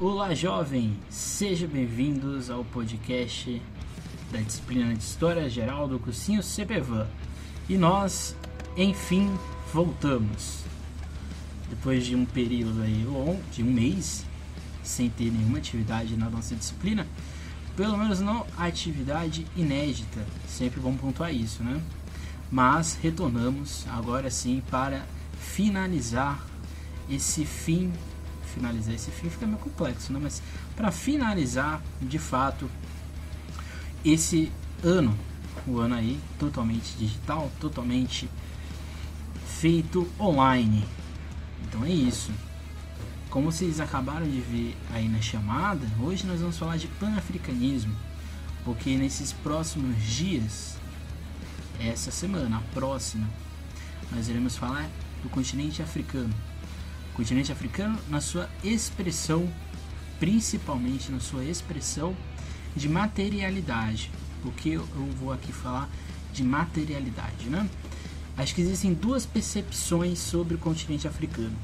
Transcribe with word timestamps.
Olá, 0.00 0.32
jovem! 0.32 0.96
Sejam 1.10 1.68
bem-vindos 1.68 2.50
ao 2.50 2.64
podcast 2.64 3.60
da 4.30 4.38
disciplina 4.38 4.94
de 4.94 5.02
História 5.02 5.50
Geral 5.50 5.88
do 5.88 5.98
cursinho 5.98 6.40
CPVAN. 6.40 7.08
E 7.68 7.76
nós, 7.76 8.36
enfim, 8.76 9.28
voltamos. 9.74 10.62
Depois 11.68 12.06
de 12.06 12.14
um 12.14 12.24
período 12.24 12.80
aí 12.80 13.02
longo, 13.02 13.42
de 13.50 13.60
um 13.64 13.72
mês, 13.72 14.24
sem 14.84 15.10
ter 15.10 15.32
nenhuma 15.32 15.58
atividade 15.58 16.16
na 16.16 16.30
nossa 16.30 16.54
disciplina, 16.54 17.04
pelo 17.76 17.98
menos 17.98 18.20
não 18.20 18.46
atividade 18.56 19.48
inédita, 19.56 20.24
sempre 20.46 20.78
vamos 20.78 21.00
pontuar 21.00 21.34
isso, 21.34 21.64
né? 21.64 21.82
Mas 22.52 22.96
retornamos 23.02 23.84
agora 23.88 24.30
sim 24.30 24.62
para 24.70 25.04
finalizar 25.40 26.46
esse 27.10 27.44
fim 27.44 27.92
finalizar 28.58 28.94
esse 28.94 29.10
fim 29.10 29.30
fica 29.30 29.46
meio 29.46 29.58
complexo, 29.58 30.12
né? 30.12 30.18
Mas 30.20 30.42
para 30.74 30.90
finalizar, 30.90 31.80
de 32.02 32.18
fato, 32.18 32.68
esse 34.04 34.50
ano, 34.82 35.16
o 35.66 35.78
ano 35.78 35.94
aí 35.94 36.18
totalmente 36.38 36.96
digital, 36.98 37.50
totalmente 37.60 38.28
feito 39.46 40.08
online. 40.18 40.84
Então 41.64 41.84
é 41.84 41.90
isso. 41.90 42.32
Como 43.30 43.52
vocês 43.52 43.78
acabaram 43.78 44.28
de 44.28 44.40
ver 44.40 44.76
aí 44.92 45.08
na 45.08 45.20
chamada, 45.20 45.86
hoje 46.00 46.26
nós 46.26 46.40
vamos 46.40 46.58
falar 46.58 46.78
de 46.78 46.88
panafricanismo, 46.88 47.94
porque 48.64 48.96
nesses 48.96 49.32
próximos 49.32 50.02
dias, 50.02 50.76
essa 51.78 52.10
semana, 52.10 52.56
a 52.56 52.60
próxima, 52.74 53.28
nós 54.10 54.28
iremos 54.28 54.56
falar 54.56 54.88
do 55.22 55.28
continente 55.28 55.82
africano 55.82 56.34
continente 57.18 57.50
africano 57.50 57.98
na 58.08 58.20
sua 58.20 58.48
expressão, 58.62 59.52
principalmente 60.20 61.10
na 61.10 61.18
sua 61.18 61.44
expressão 61.44 62.16
de 62.76 62.88
materialidade, 62.88 64.08
porque 64.40 64.68
eu 64.68 64.86
vou 65.18 65.32
aqui 65.32 65.52
falar 65.52 65.88
de 66.32 66.44
materialidade, 66.44 67.48
né? 67.50 67.68
Acho 68.36 68.54
que 68.54 68.60
existem 68.60 68.94
duas 68.94 69.26
percepções 69.26 70.20
sobre 70.20 70.54
o 70.54 70.58
continente 70.58 71.08
africano. 71.08 71.56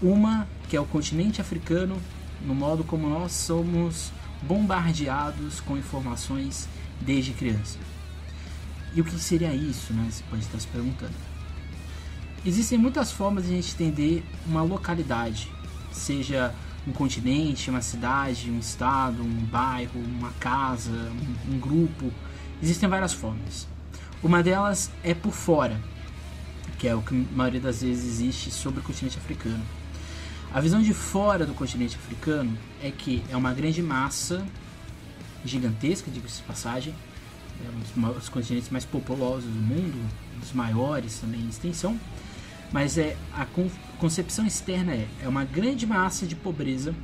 Uma 0.00 0.48
que 0.70 0.76
é 0.76 0.80
o 0.80 0.86
continente 0.86 1.38
africano 1.38 2.00
no 2.40 2.54
modo 2.54 2.82
como 2.82 3.10
nós 3.10 3.32
somos 3.32 4.10
bombardeados 4.40 5.60
com 5.60 5.76
informações 5.76 6.66
desde 6.98 7.34
criança. 7.34 7.78
E 8.94 9.02
o 9.02 9.04
que 9.04 9.18
seria 9.18 9.54
isso, 9.54 9.92
né? 9.92 10.08
Você 10.10 10.24
pode 10.30 10.44
estar 10.44 10.58
se 10.58 10.66
perguntando. 10.68 11.12
Existem 12.46 12.78
muitas 12.78 13.10
formas 13.10 13.44
de 13.44 13.52
a 13.52 13.56
gente 13.56 13.74
entender 13.74 14.24
uma 14.46 14.62
localidade, 14.62 15.50
seja 15.90 16.54
um 16.86 16.92
continente, 16.92 17.68
uma 17.68 17.82
cidade, 17.82 18.50
um 18.50 18.58
estado, 18.58 19.22
um 19.22 19.44
bairro, 19.46 20.00
uma 20.00 20.30
casa, 20.38 20.90
um, 20.90 21.54
um 21.54 21.58
grupo. 21.58 22.12
Existem 22.62 22.88
várias 22.88 23.12
formas. 23.12 23.66
Uma 24.22 24.42
delas 24.42 24.90
é 25.02 25.14
por 25.14 25.32
fora, 25.32 25.80
que 26.78 26.86
é 26.86 26.94
o 26.94 27.02
que 27.02 27.14
a 27.14 27.36
maioria 27.36 27.60
das 27.60 27.82
vezes 27.82 28.04
existe 28.04 28.50
sobre 28.50 28.80
o 28.80 28.82
continente 28.82 29.18
africano. 29.18 29.62
A 30.54 30.60
visão 30.60 30.80
de 30.80 30.94
fora 30.94 31.44
do 31.44 31.52
continente 31.54 31.96
africano 31.96 32.56
é 32.82 32.90
que 32.90 33.22
é 33.28 33.36
uma 33.36 33.52
grande 33.52 33.82
massa 33.82 34.46
gigantesca, 35.44 36.10
diga-se 36.10 36.38
de 36.38 36.42
passagem, 36.44 36.94
é 37.64 37.98
um 37.98 38.12
dos 38.12 38.28
continentes 38.28 38.70
mais 38.70 38.84
populosos 38.84 39.44
do 39.44 39.60
mundo, 39.60 39.98
um 40.36 40.38
dos 40.38 40.52
maiores 40.52 41.18
também 41.18 41.40
em 41.40 41.48
extensão, 41.48 41.98
mas 42.72 42.98
é 42.98 43.16
a 43.32 43.46
concepção 43.98 44.46
externa 44.46 44.92
é, 44.92 45.08
é 45.22 45.28
uma 45.28 45.44
grande 45.44 45.86
massa 45.86 46.26
de 46.26 46.34
pobreza, 46.34 46.94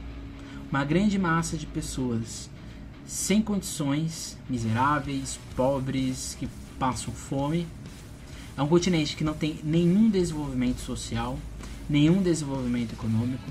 uma 0.71 0.85
grande 0.85 1.19
massa 1.19 1.57
de 1.57 1.67
pessoas 1.67 2.51
sem 3.07 3.43
condições, 3.43 4.37
miseráveis, 4.49 5.39
pobres, 5.55 6.37
que 6.39 6.49
passam 6.79 7.13
fome. 7.13 7.67
É 8.57 8.63
um 8.63 8.69
continente 8.69 9.17
que 9.17 9.25
não 9.25 9.35
tem 9.35 9.59
nenhum 9.63 10.09
desenvolvimento 10.09 10.81
social, 10.81 11.39
nenhum 11.89 12.23
desenvolvimento 12.23 12.93
econômico, 12.93 13.45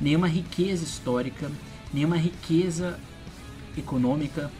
nenhuma 0.00 0.28
riqueza 0.28 0.84
histórica, 0.84 1.50
nenhuma 1.92 2.16
riqueza 2.16 2.98
econômica 3.76 4.50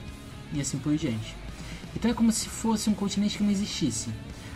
e 0.53 0.61
assim 0.61 0.79
por 0.79 0.97
diante. 0.97 1.37
Então 1.95 2.11
é 2.11 2.15
como 2.15 2.31
se 2.31 2.49
fosse 2.49 2.89
um 2.89 2.95
continente 2.95 3.37
que 3.37 3.43
não 3.43 3.51
existisse. 3.51 4.11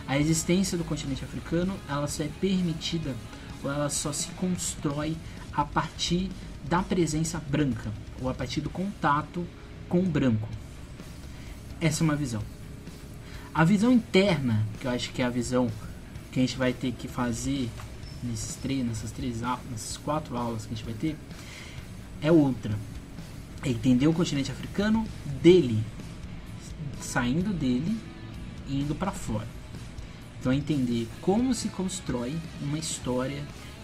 A 0.07 0.17
existência 0.17 0.77
do 0.77 0.83
continente 0.83 1.23
africano 1.23 1.77
ela 1.87 2.07
só 2.07 2.23
é 2.23 2.29
permitida 2.41 3.15
ou 3.63 3.71
ela 3.71 3.89
só 3.89 4.11
se 4.11 4.27
constrói 4.31 5.15
a 5.53 5.63
partir 5.63 6.29
da 6.65 6.81
presença 6.81 7.39
branca 7.39 7.91
ou 8.21 8.29
a 8.29 8.33
partir 8.33 8.61
do 8.61 8.69
contato 8.69 9.45
com 9.87 9.99
o 9.99 10.05
branco. 10.05 10.47
Essa 11.79 12.03
é 12.03 12.05
uma 12.05 12.15
visão. 12.15 12.41
A 13.53 13.63
visão 13.63 13.91
interna, 13.91 14.65
que 14.79 14.87
eu 14.87 14.91
acho 14.91 15.11
que 15.11 15.21
é 15.21 15.25
a 15.25 15.29
visão 15.29 15.69
que 16.31 16.39
a 16.39 16.41
gente 16.41 16.57
vai 16.57 16.73
ter 16.73 16.91
que 16.91 17.07
fazer 17.07 17.69
nesses 18.23 18.55
três, 18.55 18.85
nessas 18.85 19.11
três 19.11 19.41
nessas 19.69 19.97
quatro 19.97 20.35
aulas 20.35 20.65
que 20.65 20.73
a 20.73 20.75
gente 20.75 20.85
vai 20.85 20.93
ter, 20.93 21.15
é 22.21 22.31
outra. 22.31 22.73
É 23.61 23.69
entender 23.69 24.07
o 24.07 24.13
continente 24.13 24.51
africano 24.51 25.07
dele, 25.41 25.83
saindo 26.99 27.53
dele 27.53 27.97
e 28.67 28.81
indo 28.81 28.95
para 28.95 29.11
fora. 29.11 29.47
Então, 30.43 30.51
é 30.51 30.57
entender 30.57 31.07
como 31.21 31.53
se 31.53 31.69
constrói 31.69 32.35
uma 32.61 32.77
história 32.77 33.41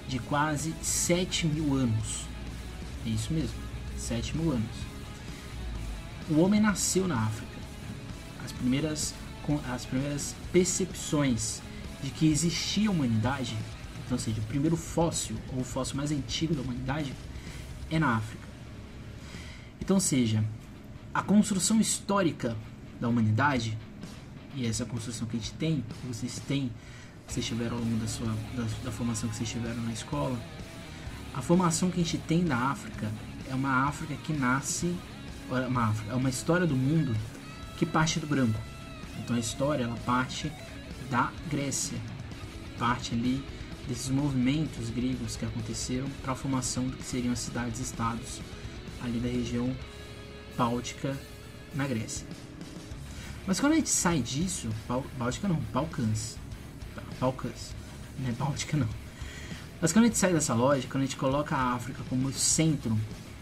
de 0.10 0.20
quase 0.20 0.76
7 0.82 1.48
mil 1.48 1.74
anos. 1.74 2.26
É 3.06 3.10
isso 3.10 3.32
mesmo, 3.32 3.56
7 3.96 4.36
mil 4.36 4.52
anos. 4.52 4.76
O 6.30 6.42
homem 6.42 6.60
nasceu 6.60 7.08
na 7.08 7.16
África. 7.16 7.54
As 8.44 8.52
primeiras, 8.52 9.16
as 9.72 9.86
primeiras 9.86 10.36
percepções 10.52 11.62
de 12.04 12.12
que 12.12 12.28
existia 12.30 12.92
humanidade, 12.92 13.56
então, 14.06 14.18
ou 14.18 14.20
seja, 14.20 14.42
o 14.42 14.44
primeiro 14.44 14.76
fóssil, 14.76 15.38
ou 15.54 15.62
o 15.62 15.64
fóssil 15.64 15.96
mais 15.96 16.12
antigo 16.12 16.54
da 16.54 16.62
humanidade, 16.62 17.14
é 17.90 17.98
na 17.98 18.18
África. 18.18 18.46
Então, 19.80 19.98
seja, 19.98 20.44
a 21.14 21.22
construção 21.22 21.80
histórica 21.80 22.54
da 23.00 23.08
humanidade 23.08 23.78
e 24.56 24.66
essa 24.66 24.86
construção 24.86 25.28
que 25.28 25.38
a 25.38 25.40
gente 25.40 25.54
tem, 25.54 25.84
que 26.02 26.08
vocês 26.08 26.40
têm, 26.48 26.72
vocês 27.28 27.46
tiveram 27.46 27.78
ao 27.78 27.84
longo 27.84 27.98
da, 27.98 28.08
sua, 28.08 28.28
da, 28.28 28.64
da 28.84 28.92
formação 28.92 29.30
que 29.30 29.36
vocês 29.36 29.50
tiveram 29.50 29.82
na 29.84 29.92
escola, 29.92 30.40
a 31.34 31.42
formação 31.42 31.92
que 31.92 32.02
a 32.02 32.04
gente 32.04 32.18
tem 32.18 32.44
da 32.44 32.58
África 32.58 33.12
é 33.50 33.54
uma 33.54 33.88
África 33.88 34.16
que 34.24 34.34
nasce, 34.34 34.96
é 35.52 35.68
uma, 35.68 35.90
África, 35.90 36.12
é 36.12 36.16
uma 36.16 36.30
história 36.30 36.66
do 36.66 36.76
mundo 36.76 37.16
que 37.78 37.86
parte 37.86 38.20
do 38.20 38.28
branco. 38.28 38.60
Então 39.20 39.36
a 39.36 39.40
história 39.40 39.84
ela 39.84 39.96
parte 40.06 40.52
da 41.10 41.32
Grécia, 41.50 42.00
parte 42.78 43.14
ali 43.14 43.44
desses 43.88 44.10
movimentos 44.10 44.90
gregos 44.90 45.36
que 45.36 45.46
aconteceram 45.46 46.08
para 46.22 46.34
a 46.34 46.36
formação 46.36 46.88
do 46.88 46.98
que 46.98 47.04
seriam 47.04 47.34
as 47.34 47.40
cidades-estados 47.40 48.40
ali 49.02 49.20
da 49.20 49.30
região 49.30 49.76
báltica 50.58 51.18
na 51.74 51.88
Grécia. 51.88 52.28
Mas 53.50 53.60
quando 53.60 53.74
a 53.74 53.76
gente 53.78 53.90
sai 53.90 54.22
disso, 54.22 54.70
Báltica 55.18 55.48
não, 55.48 55.56
Balcãs. 55.74 56.38
Balcãs. 57.20 57.74
Não 58.20 58.30
é 58.30 58.32
Báltica 58.32 58.78
não. 58.78 58.88
Mas 59.82 59.92
quando 59.92 60.06
a 60.06 60.08
gente 60.08 60.20
sai 60.20 60.32
dessa 60.32 60.54
lógica, 60.54 60.92
quando 60.92 61.02
a 61.02 61.06
gente 61.08 61.18
coloca 61.18 61.56
a 61.56 61.74
África 61.74 62.04
como 62.08 62.32
centro, 62.32 62.96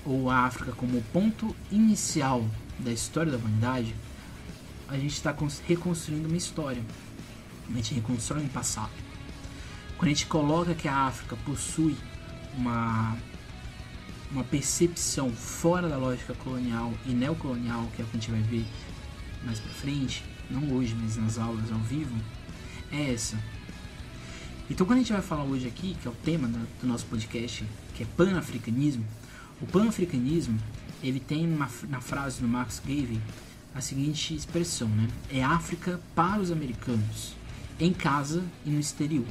ou 0.05 0.29
a 0.29 0.45
África 0.45 0.71
como 0.71 1.01
ponto 1.11 1.53
inicial 1.69 2.41
da 2.79 2.89
história 2.89 3.33
da 3.33 3.37
humanidade, 3.37 3.93
a 4.87 4.95
gente 4.95 5.11
está 5.11 5.35
reconstruindo 5.67 6.29
uma 6.29 6.37
história. 6.37 6.81
A 7.69 7.73
gente 7.73 7.93
reconstrói 7.93 8.43
um 8.43 8.47
passado. 8.47 8.91
Quando 9.97 10.05
a 10.05 10.13
gente 10.13 10.27
coloca 10.27 10.73
que 10.73 10.87
a 10.87 10.95
África 10.95 11.35
possui 11.45 11.97
uma, 12.53 13.17
uma 14.31 14.45
percepção 14.45 15.33
fora 15.33 15.89
da 15.89 15.97
lógica 15.97 16.33
colonial 16.35 16.93
e 17.05 17.09
neocolonial, 17.09 17.89
que 17.93 18.01
é 18.01 18.05
o 18.05 18.07
que 18.07 18.15
a 18.15 18.19
gente 18.21 18.31
vai 18.31 18.41
ver 18.43 18.65
mais 19.43 19.59
pra 19.59 19.71
frente, 19.71 20.23
não 20.49 20.73
hoje, 20.73 20.95
mas 20.99 21.17
nas 21.17 21.37
aulas 21.37 21.71
ao 21.71 21.79
vivo, 21.79 22.15
é 22.91 23.13
essa. 23.13 23.37
Então, 24.69 24.85
quando 24.85 24.97
a 24.97 25.01
gente 25.01 25.13
vai 25.13 25.21
falar 25.21 25.43
hoje 25.43 25.67
aqui, 25.67 25.95
que 26.01 26.07
é 26.07 26.11
o 26.11 26.13
tema 26.13 26.47
do 26.47 26.87
nosso 26.87 27.05
podcast, 27.05 27.65
que 27.95 28.03
é 28.03 28.05
panafricanismo, 28.17 29.05
o 29.61 29.65
panafricanismo 29.65 30.59
ele 31.01 31.19
tem 31.19 31.47
uma, 31.47 31.69
na 31.89 32.01
frase 32.01 32.41
do 32.41 32.47
Max 32.47 32.81
Gavin 32.85 33.21
a 33.73 33.81
seguinte 33.81 34.35
expressão, 34.35 34.87
né? 34.89 35.07
É 35.31 35.43
África 35.43 35.99
para 36.15 36.41
os 36.41 36.51
americanos, 36.51 37.35
em 37.79 37.93
casa 37.93 38.43
e 38.65 38.69
no 38.69 38.79
exterior. 38.79 39.25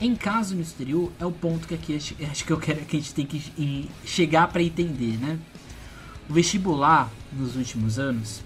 Em 0.00 0.14
casa 0.14 0.54
e 0.54 0.56
no 0.56 0.62
exterior 0.62 1.12
é 1.18 1.26
o 1.26 1.32
ponto 1.32 1.66
que 1.66 1.74
aqui 1.74 1.96
acho 1.96 2.44
que 2.44 2.52
eu 2.52 2.58
quero 2.58 2.84
que 2.84 2.96
a 2.96 3.00
gente 3.00 3.14
tem 3.14 3.26
que 3.26 3.90
chegar 4.04 4.48
para 4.48 4.62
entender, 4.62 5.18
né? 5.18 5.38
O 6.28 6.32
vestibular 6.32 7.10
nos 7.32 7.56
últimos 7.56 7.98
anos 7.98 8.42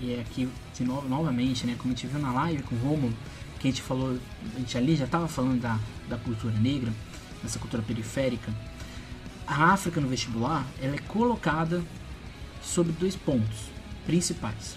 e 0.00 0.14
é 0.14 0.20
aqui 0.20 0.48
de 0.74 0.84
novo, 0.84 1.08
novamente, 1.08 1.66
né, 1.66 1.76
como 1.78 1.92
a 1.92 1.96
gente 1.96 2.06
viu 2.06 2.20
na 2.20 2.32
live 2.32 2.62
com 2.62 2.74
o 2.74 2.78
Romulo, 2.78 3.14
que 3.58 3.68
a 3.68 3.70
gente 3.70 3.82
falou, 3.82 4.18
a 4.54 4.58
gente 4.58 4.76
ali 4.76 4.96
já 4.96 5.04
estava 5.04 5.26
falando 5.26 5.60
da, 5.60 5.78
da 6.08 6.18
cultura 6.18 6.54
negra, 6.58 6.92
dessa 7.42 7.58
cultura 7.58 7.82
periférica. 7.82 8.52
a 9.46 9.72
África 9.72 10.00
no 10.00 10.08
vestibular 10.08 10.66
ela 10.80 10.94
é 10.94 10.98
colocada 10.98 11.82
sobre 12.62 12.92
dois 12.92 13.14
pontos 13.14 13.70
principais. 14.06 14.76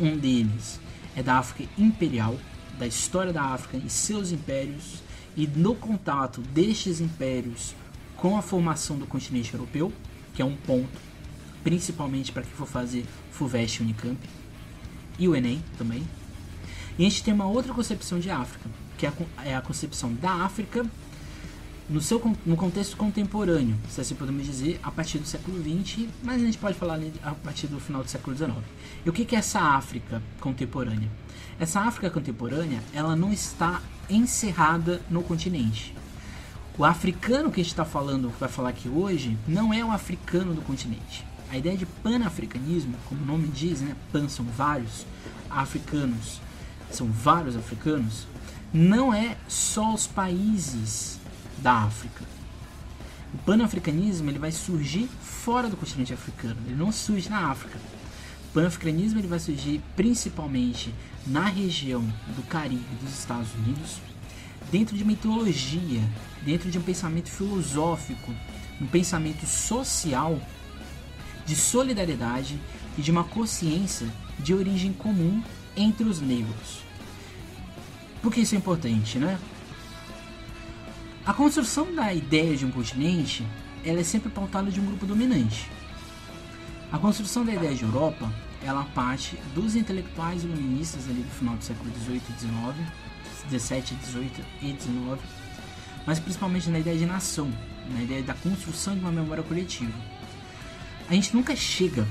Um 0.00 0.16
deles 0.16 0.80
é 1.16 1.22
da 1.22 1.38
África 1.38 1.68
imperial, 1.78 2.36
da 2.78 2.86
história 2.86 3.32
da 3.32 3.42
África 3.42 3.76
e 3.76 3.88
seus 3.90 4.32
impérios, 4.32 5.02
e 5.36 5.46
no 5.46 5.74
contato 5.74 6.40
destes 6.40 7.00
impérios 7.00 7.74
com 8.16 8.36
a 8.36 8.42
formação 8.42 8.98
do 8.98 9.06
continente 9.06 9.52
europeu, 9.52 9.92
que 10.34 10.42
é 10.42 10.44
um 10.44 10.56
ponto, 10.56 11.00
principalmente 11.64 12.32
para 12.32 12.42
quem 12.42 12.52
for 12.52 12.66
fazer 12.66 13.04
FUVEST 13.32 13.82
Unicamp, 13.82 14.18
e 15.18 15.28
o 15.28 15.36
Enem 15.36 15.62
também. 15.78 16.02
E 16.98 17.06
a 17.06 17.08
gente 17.08 17.24
tem 17.24 17.32
uma 17.32 17.46
outra 17.46 17.72
concepção 17.72 18.18
de 18.18 18.30
África, 18.30 18.68
que 18.98 19.06
é 19.06 19.12
a 19.36 19.44
é 19.44 19.60
concepção 19.60 20.12
da 20.14 20.30
África 20.30 20.84
no, 21.88 22.00
seu, 22.00 22.20
no 22.46 22.56
contexto 22.56 22.96
contemporâneo, 22.96 23.76
se 23.88 24.00
assim 24.00 24.14
podemos 24.14 24.44
dizer, 24.44 24.80
a 24.82 24.90
partir 24.90 25.18
do 25.18 25.26
século 25.26 25.58
XX, 25.58 26.08
mas 26.22 26.40
a 26.40 26.44
gente 26.44 26.58
pode 26.58 26.78
falar 26.78 26.98
a 27.22 27.32
partir 27.32 27.66
do 27.66 27.78
final 27.80 28.02
do 28.02 28.08
século 28.08 28.36
XIX. 28.36 28.52
E 29.04 29.10
o 29.10 29.12
que 29.12 29.34
é 29.34 29.38
essa 29.38 29.60
África 29.60 30.22
contemporânea? 30.40 31.10
Essa 31.58 31.80
África 31.80 32.10
contemporânea, 32.10 32.82
ela 32.94 33.14
não 33.14 33.32
está 33.32 33.80
encerrada 34.08 35.00
no 35.10 35.22
continente. 35.22 35.94
O 36.78 36.84
africano 36.84 37.50
que 37.50 37.60
a 37.60 37.62
gente 37.62 37.72
está 37.72 37.84
falando, 37.84 38.32
vai 38.40 38.48
falar 38.48 38.70
aqui 38.70 38.88
hoje, 38.88 39.36
não 39.46 39.72
é 39.72 39.84
o 39.84 39.90
africano 39.90 40.54
do 40.54 40.62
continente. 40.62 41.24
A 41.52 41.58
ideia 41.58 41.76
de 41.76 41.84
panafricanismo, 41.84 42.94
como 43.06 43.22
o 43.22 43.26
nome 43.26 43.46
diz, 43.48 43.82
né, 43.82 43.94
pan 44.10 44.26
são 44.26 44.42
vários 44.42 45.04
africanos, 45.50 46.40
são 46.90 47.08
vários 47.08 47.54
africanos, 47.58 48.26
não 48.72 49.12
é 49.12 49.36
só 49.46 49.92
os 49.92 50.06
países 50.06 51.20
da 51.58 51.74
África. 51.74 52.24
O 53.34 53.38
panafricanismo 53.44 54.30
ele 54.30 54.38
vai 54.38 54.50
surgir 54.50 55.10
fora 55.20 55.68
do 55.68 55.76
continente 55.76 56.14
africano, 56.14 56.56
ele 56.64 56.74
não 56.74 56.90
surge 56.90 57.28
na 57.28 57.50
África. 57.50 57.78
O 58.48 58.52
panafricanismo 58.54 59.20
ele 59.20 59.28
vai 59.28 59.38
surgir 59.38 59.82
principalmente 59.94 60.94
na 61.26 61.44
região 61.44 62.00
do 62.34 62.42
Caribe 62.48 62.96
dos 63.02 63.12
Estados 63.12 63.52
Unidos, 63.56 63.98
dentro 64.70 64.96
de 64.96 65.02
uma 65.02 65.12
ideologia, 65.12 66.00
dentro 66.46 66.70
de 66.70 66.78
um 66.78 66.82
pensamento 66.82 67.28
filosófico, 67.28 68.32
um 68.80 68.86
pensamento 68.86 69.44
social 69.44 70.40
de 71.44 71.56
solidariedade 71.56 72.60
e 72.96 73.02
de 73.02 73.10
uma 73.10 73.24
consciência 73.24 74.06
de 74.38 74.54
origem 74.54 74.92
comum 74.92 75.42
entre 75.76 76.04
os 76.04 76.20
negros. 76.20 76.82
Por 78.20 78.32
que 78.32 78.40
isso 78.40 78.54
é 78.54 78.58
importante, 78.58 79.18
né? 79.18 79.38
A 81.24 81.32
construção 81.32 81.94
da 81.94 82.12
ideia 82.12 82.56
de 82.56 82.66
um 82.66 82.70
continente 82.70 83.46
ela 83.84 84.00
é 84.00 84.04
sempre 84.04 84.30
pautada 84.30 84.70
de 84.70 84.80
um 84.80 84.86
grupo 84.86 85.06
dominante. 85.06 85.70
A 86.90 86.98
construção 86.98 87.44
da 87.44 87.52
ideia 87.52 87.74
de 87.74 87.82
Europa 87.82 88.32
ela 88.64 88.84
parte 88.94 89.36
dos 89.54 89.74
intelectuais 89.74 90.44
iluministas 90.44 91.08
ali 91.08 91.22
do 91.22 91.30
final 91.30 91.56
do 91.56 91.64
século 91.64 91.90
XVIII 92.04 92.22
e 92.28 92.38
XIX, 92.38 92.92
17, 93.50 93.94
18 93.96 94.40
e 94.62 94.72
19, 94.72 95.20
mas 96.06 96.18
principalmente 96.18 96.70
na 96.70 96.78
ideia 96.78 96.96
de 96.96 97.06
nação, 97.06 97.52
na 97.90 98.02
ideia 98.02 98.22
da 98.22 98.34
construção 98.34 98.94
de 98.94 99.00
uma 99.00 99.10
memória 99.10 99.42
coletiva. 99.42 99.92
A 101.12 101.14
gente 101.14 101.36
nunca 101.36 101.54
chega 101.54 102.08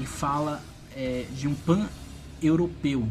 e 0.00 0.06
fala 0.06 0.62
é, 0.94 1.26
de 1.34 1.48
um 1.48 1.54
pan-europeu, 1.56 3.08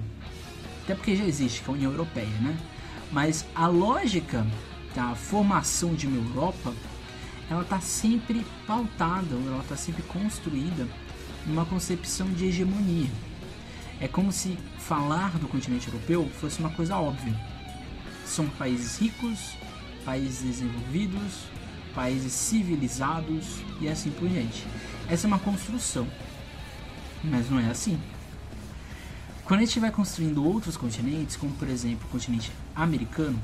até 0.81 0.95
porque 0.95 1.13
já 1.13 1.25
existe, 1.25 1.61
que 1.61 1.69
é 1.69 1.73
a 1.73 1.75
União 1.75 1.91
Europeia, 1.91 2.39
né? 2.39 2.57
Mas 3.11 3.45
a 3.53 3.67
lógica 3.67 4.47
a 4.95 5.13
formação 5.13 5.93
de 5.93 6.07
uma 6.07 6.25
Europa, 6.25 6.73
ela 7.49 7.63
está 7.63 7.81
sempre 7.81 8.45
pautada, 8.65 9.35
ela 9.35 9.59
está 9.59 9.75
sempre 9.75 10.03
construída 10.03 10.87
numa 11.45 11.65
concepção 11.65 12.31
de 12.31 12.45
hegemonia. 12.45 13.09
É 13.99 14.07
como 14.07 14.31
se 14.31 14.57
falar 14.79 15.37
do 15.37 15.49
continente 15.49 15.89
europeu 15.89 16.29
fosse 16.39 16.59
uma 16.59 16.69
coisa 16.69 16.95
óbvia. 16.95 17.35
São 18.25 18.47
países 18.51 18.97
ricos, 19.01 19.57
países 20.05 20.43
desenvolvidos, 20.43 21.43
países 21.93 22.31
civilizados 22.31 23.57
e 23.81 23.89
assim 23.89 24.11
por 24.11 24.29
diante. 24.29 24.65
Essa 25.07 25.27
é 25.27 25.29
uma 25.29 25.39
construção, 25.39 26.07
mas 27.23 27.49
não 27.49 27.59
é 27.59 27.69
assim. 27.69 27.99
Quando 29.43 29.59
a 29.59 29.65
gente 29.65 29.79
vai 29.79 29.91
construindo 29.91 30.43
outros 30.43 30.75
continentes, 30.75 31.35
como 31.35 31.53
por 31.53 31.67
exemplo 31.67 32.07
o 32.07 32.09
continente 32.09 32.51
americano, 32.75 33.39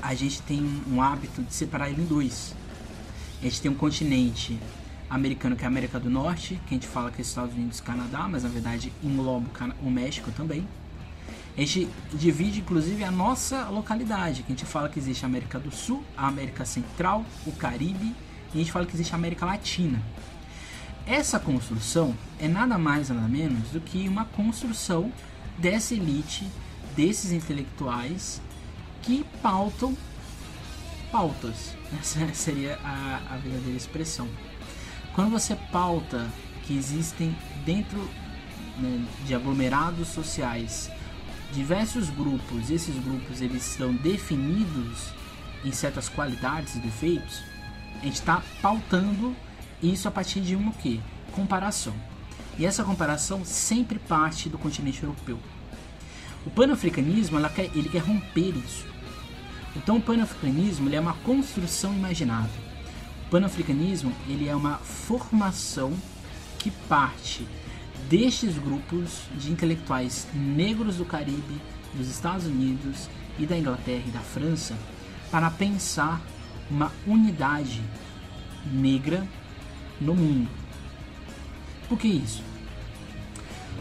a 0.00 0.14
gente 0.14 0.40
tem 0.42 0.82
um 0.90 1.02
hábito 1.02 1.42
de 1.42 1.52
separar 1.52 1.90
ele 1.90 2.00
em 2.00 2.06
dois. 2.06 2.54
A 3.40 3.44
gente 3.44 3.60
tem 3.60 3.70
um 3.70 3.74
continente 3.74 4.58
americano 5.10 5.54
que 5.54 5.62
é 5.62 5.66
a 5.66 5.68
América 5.68 6.00
do 6.00 6.08
Norte, 6.08 6.58
que 6.66 6.74
a 6.74 6.74
gente 6.74 6.86
fala 6.86 7.10
que 7.10 7.18
é 7.18 7.22
Estados 7.22 7.54
Unidos 7.54 7.78
e 7.78 7.82
Canadá, 7.82 8.26
mas 8.26 8.42
na 8.42 8.48
verdade 8.48 8.90
engloba 9.04 9.46
o 9.82 9.90
México 9.90 10.30
também. 10.32 10.66
A 11.54 11.60
gente 11.60 11.86
divide 12.14 12.60
inclusive 12.60 13.04
a 13.04 13.10
nossa 13.10 13.68
localidade, 13.68 14.42
que 14.42 14.50
a 14.50 14.56
gente 14.56 14.64
fala 14.64 14.88
que 14.88 14.98
existe 14.98 15.22
a 15.22 15.28
América 15.28 15.58
do 15.58 15.70
Sul, 15.70 16.02
a 16.16 16.28
América 16.28 16.64
Central, 16.64 17.26
o 17.46 17.52
Caribe, 17.52 18.14
e 18.54 18.56
a 18.56 18.58
gente 18.58 18.72
fala 18.72 18.86
que 18.86 18.94
existe 18.94 19.12
a 19.12 19.16
América 19.16 19.44
Latina. 19.44 20.02
Essa 21.06 21.38
construção 21.40 22.16
é 22.38 22.46
nada 22.46 22.78
mais 22.78 23.08
nada 23.08 23.26
menos 23.26 23.70
do 23.70 23.80
que 23.80 24.08
uma 24.08 24.24
construção 24.24 25.12
dessa 25.58 25.94
elite, 25.94 26.46
desses 26.94 27.32
intelectuais 27.32 28.40
que 29.02 29.24
pautam 29.42 29.96
pautas. 31.10 31.76
Essa 32.00 32.32
seria 32.32 32.78
a, 32.84 33.20
a 33.30 33.36
verdadeira 33.36 33.76
expressão. 33.76 34.28
Quando 35.14 35.30
você 35.30 35.56
pauta 35.70 36.28
que 36.64 36.76
existem 36.76 37.36
dentro 37.66 37.98
né, 38.78 39.04
de 39.26 39.34
aglomerados 39.34 40.08
sociais 40.08 40.90
diversos 41.52 42.08
grupos, 42.08 42.70
esses 42.70 42.94
grupos 43.04 43.42
eles 43.42 43.70
estão 43.72 43.92
definidos 43.92 45.12
em 45.64 45.70
certas 45.70 46.08
qualidades 46.08 46.76
e 46.76 46.78
defeitos, 46.78 47.42
a 48.00 48.04
gente 48.04 48.14
está 48.14 48.42
pautando 48.62 49.36
isso 49.82 50.08
a 50.08 50.10
partir 50.10 50.40
de 50.40 50.54
uma 50.54 50.72
que? 50.72 51.00
Comparação. 51.32 51.94
E 52.58 52.66
essa 52.66 52.84
comparação 52.84 53.44
sempre 53.44 53.98
parte 53.98 54.48
do 54.48 54.58
continente 54.58 55.02
europeu. 55.02 55.38
O 56.44 56.50
panafricanismo 56.50 57.38
quer, 57.50 57.70
ele 57.74 57.88
quer 57.88 58.02
romper 58.02 58.56
isso. 58.56 58.86
Então 59.74 59.96
o 59.96 60.02
panafricanismo 60.02 60.92
é 60.94 61.00
uma 61.00 61.14
construção 61.14 61.94
imaginada. 61.94 62.50
O 63.26 63.30
panafricanismo 63.30 64.12
ele 64.28 64.48
é 64.48 64.54
uma 64.54 64.76
formação 64.78 65.92
que 66.58 66.70
parte 66.70 67.46
destes 68.08 68.58
grupos 68.58 69.22
de 69.38 69.50
intelectuais 69.50 70.28
negros 70.34 70.96
do 70.96 71.04
Caribe, 71.04 71.60
dos 71.94 72.08
Estados 72.08 72.46
Unidos 72.46 73.08
e 73.38 73.46
da 73.46 73.56
Inglaterra 73.56 74.04
e 74.06 74.10
da 74.10 74.20
França 74.20 74.76
para 75.30 75.50
pensar 75.50 76.20
uma 76.70 76.92
unidade 77.06 77.82
negra 78.70 79.26
no 80.02 80.14
mundo. 80.14 80.50
Por 81.88 81.98
que 81.98 82.08
isso? 82.08 82.42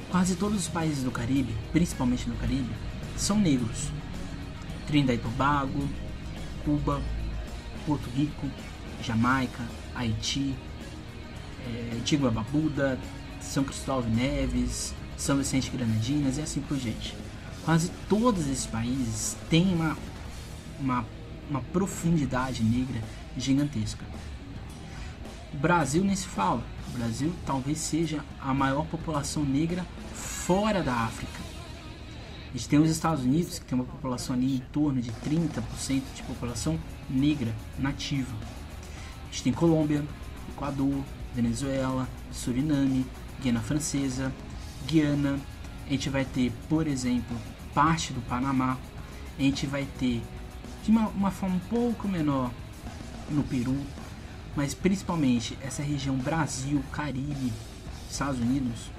Quase 0.09 0.35
todos 0.35 0.57
os 0.57 0.67
países 0.67 1.03
do 1.03 1.11
Caribe, 1.11 1.55
principalmente 1.71 2.27
no 2.29 2.35
Caribe, 2.35 2.69
são 3.17 3.39
negros. 3.39 3.89
Trinidad 4.85 5.15
e 5.15 5.19
Tobago, 5.19 5.87
Cuba, 6.65 7.01
Porto 7.85 8.09
Rico, 8.15 8.47
Jamaica, 9.01 9.63
Haiti, 9.95 10.53
é, 11.65 11.95
Antigua 11.95 12.29
Babuda, 12.29 12.99
São 13.39 13.63
Cristóvão 13.63 14.09
Neves, 14.09 14.93
São 15.17 15.37
Vicente 15.37 15.71
Granadinas 15.71 16.37
e 16.37 16.41
assim 16.41 16.61
por 16.61 16.77
diante. 16.77 17.15
Quase 17.63 17.91
todos 18.09 18.47
esses 18.47 18.65
países 18.65 19.37
têm 19.49 19.73
uma, 19.73 19.97
uma, 20.79 21.05
uma 21.49 21.61
profundidade 21.61 22.63
negra 22.63 23.01
gigantesca. 23.37 24.03
Brasil 25.57 26.03
nem 26.03 26.15
se 26.15 26.27
fala. 26.27 26.63
O 26.93 26.97
Brasil 26.97 27.33
talvez 27.45 27.77
seja 27.77 28.23
a 28.39 28.53
maior 28.53 28.85
população 28.87 29.43
negra 29.43 29.85
fora 30.13 30.81
da 30.81 30.93
África. 30.93 31.39
A 32.53 32.57
gente 32.57 32.67
tem 32.67 32.79
os 32.79 32.89
Estados 32.89 33.23
Unidos, 33.23 33.59
que 33.59 33.65
tem 33.65 33.77
uma 33.77 33.85
população 33.85 34.35
ali 34.35 34.55
em 34.55 34.59
torno 34.73 35.01
de 35.01 35.09
30% 35.11 35.63
de 36.13 36.23
população 36.23 36.77
negra 37.09 37.55
nativa. 37.79 38.35
A 39.23 39.31
gente 39.31 39.43
tem 39.43 39.53
Colômbia, 39.53 40.03
Equador, 40.49 41.01
Venezuela, 41.33 42.09
Suriname, 42.31 43.05
Guiana 43.41 43.61
Francesa, 43.61 44.33
Guiana. 44.85 45.39
A 45.87 45.91
gente 45.91 46.09
vai 46.09 46.25
ter, 46.25 46.51
por 46.67 46.87
exemplo, 46.87 47.37
parte 47.73 48.11
do 48.11 48.21
Panamá. 48.21 48.77
A 49.39 49.41
gente 49.41 49.65
vai 49.65 49.87
ter, 49.97 50.21
de 50.83 50.91
uma, 50.91 51.07
uma 51.07 51.31
forma 51.31 51.55
um 51.55 51.59
pouco 51.69 52.05
menor, 52.07 52.51
no 53.29 53.43
Peru, 53.43 53.77
mas 54.55 54.73
principalmente 54.73 55.57
essa 55.61 55.81
região 55.81 56.15
Brasil, 56.17 56.83
Caribe, 56.91 57.53
Estados 58.09 58.39
Unidos, 58.39 58.91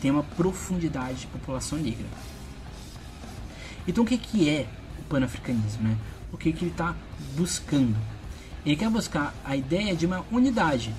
tem 0.00 0.10
uma 0.10 0.22
profundidade 0.22 1.20
de 1.20 1.26
população 1.26 1.78
negra. 1.78 2.06
Então 3.86 4.04
o 4.04 4.06
que, 4.06 4.18
que 4.18 4.48
é 4.48 4.66
o 4.98 5.02
panafricanismo? 5.04 5.88
Né? 5.88 5.96
O 6.32 6.36
que, 6.36 6.52
que 6.52 6.64
ele 6.64 6.70
está 6.70 6.94
buscando? 7.36 7.96
Ele 8.64 8.76
quer 8.76 8.90
buscar 8.90 9.34
a 9.44 9.56
ideia 9.56 9.94
de 9.96 10.06
uma 10.06 10.24
unidade. 10.30 10.94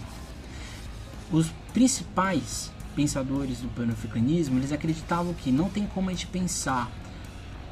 Os 1.31 1.47
principais 1.73 2.71
pensadores 2.95 3.59
do 3.59 3.67
panafricanismo, 3.69 4.57
eles 4.57 4.71
acreditavam 4.71 5.33
que 5.33 5.51
não 5.51 5.69
tem 5.69 5.85
como 5.85 6.09
a 6.09 6.13
gente 6.13 6.27
pensar 6.27 6.91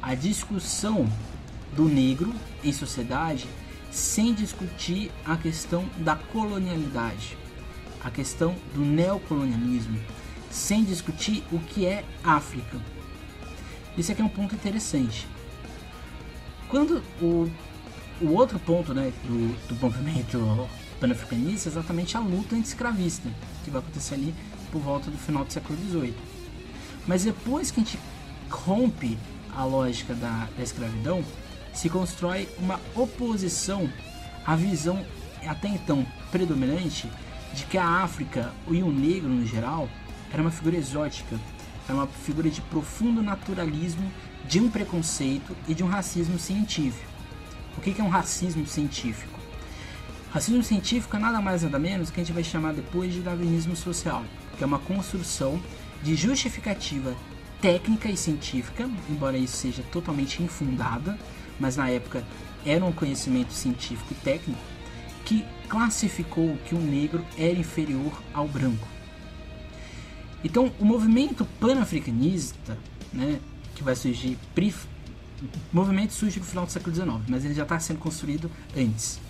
a 0.00 0.14
discussão 0.14 1.10
do 1.74 1.86
negro 1.86 2.32
em 2.62 2.72
sociedade 2.72 3.46
sem 3.90 4.34
discutir 4.34 5.10
a 5.24 5.36
questão 5.36 5.88
da 5.98 6.16
colonialidade, 6.16 7.36
a 8.02 8.10
questão 8.10 8.54
do 8.74 8.80
neocolonialismo, 8.80 9.98
sem 10.50 10.84
discutir 10.84 11.44
o 11.52 11.58
que 11.58 11.86
é 11.86 12.04
África. 12.22 12.78
Isso 13.96 14.12
aqui 14.12 14.22
é 14.22 14.24
um 14.24 14.28
ponto 14.28 14.54
interessante. 14.54 15.26
Quando 16.68 17.02
o, 17.20 17.50
o 18.20 18.32
outro 18.32 18.58
ponto 18.58 18.92
né, 18.94 19.12
do, 19.24 19.68
do 19.68 19.74
movimento 19.80 20.68
panafricanista 21.00 21.68
é 21.68 21.72
exatamente 21.72 22.16
a 22.16 22.20
luta 22.20 22.54
anti-escravista, 22.54 23.28
que 23.64 23.70
vai 23.70 23.80
acontecer 23.80 24.14
ali 24.14 24.34
por 24.70 24.80
volta 24.80 25.10
do 25.10 25.16
final 25.16 25.44
do 25.44 25.52
século 25.52 25.78
XVIII. 25.78 26.14
Mas 27.06 27.24
depois 27.24 27.70
que 27.70 27.80
a 27.80 27.84
gente 27.84 27.98
rompe 28.50 29.18
a 29.56 29.64
lógica 29.64 30.14
da, 30.14 30.48
da 30.56 30.62
escravidão, 30.62 31.24
se 31.78 31.88
constrói 31.88 32.48
uma 32.58 32.80
oposição 32.92 33.88
à 34.44 34.56
visão 34.56 35.06
até 35.46 35.68
então 35.68 36.04
predominante 36.28 37.08
de 37.54 37.64
que 37.66 37.78
a 37.78 38.02
África 38.02 38.52
e 38.68 38.82
o 38.82 38.90
negro 38.90 39.28
no 39.28 39.46
geral 39.46 39.88
era 40.32 40.42
uma 40.42 40.50
figura 40.50 40.76
exótica, 40.76 41.38
era 41.88 41.96
uma 41.96 42.08
figura 42.08 42.50
de 42.50 42.60
profundo 42.62 43.22
naturalismo, 43.22 44.10
de 44.48 44.58
um 44.58 44.68
preconceito 44.68 45.56
e 45.68 45.74
de 45.74 45.84
um 45.84 45.86
racismo 45.86 46.36
científico. 46.36 47.08
O 47.76 47.80
que 47.80 48.00
é 48.00 48.04
um 48.04 48.08
racismo 48.08 48.66
científico? 48.66 49.38
Racismo 50.32 50.64
científico 50.64 51.16
é 51.16 51.20
nada 51.20 51.40
mais 51.40 51.62
nada 51.62 51.78
menos 51.78 52.10
que 52.10 52.20
a 52.20 52.24
gente 52.24 52.34
vai 52.34 52.42
chamar 52.42 52.74
depois 52.74 53.14
de 53.14 53.20
darwinismo 53.20 53.76
social, 53.76 54.24
que 54.56 54.64
é 54.64 54.66
uma 54.66 54.80
construção 54.80 55.62
de 56.02 56.16
justificativa 56.16 57.14
técnica 57.60 58.08
e 58.08 58.16
científica, 58.16 58.90
embora 59.08 59.38
isso 59.38 59.56
seja 59.56 59.84
totalmente 59.92 60.42
infundada, 60.42 61.16
mas 61.58 61.76
na 61.76 61.90
época 61.90 62.24
era 62.64 62.84
um 62.84 62.92
conhecimento 62.92 63.52
científico 63.52 64.12
e 64.12 64.14
técnico, 64.16 64.60
que 65.24 65.44
classificou 65.68 66.56
que 66.64 66.74
o 66.74 66.80
negro 66.80 67.24
era 67.36 67.58
inferior 67.58 68.12
ao 68.32 68.48
branco. 68.48 68.86
Então, 70.42 70.72
o 70.78 70.84
movimento 70.84 71.44
panafricanista, 71.60 72.78
né, 73.12 73.40
que 73.74 73.82
vai 73.82 73.94
surgir, 73.96 74.38
o 74.56 75.76
movimento 75.76 76.12
surge 76.12 76.38
no 76.38 76.46
final 76.46 76.66
do 76.66 76.72
século 76.72 76.94
XIX, 76.94 77.10
mas 77.28 77.44
ele 77.44 77.54
já 77.54 77.64
está 77.64 77.78
sendo 77.78 77.98
construído 77.98 78.50
antes. 78.76 79.20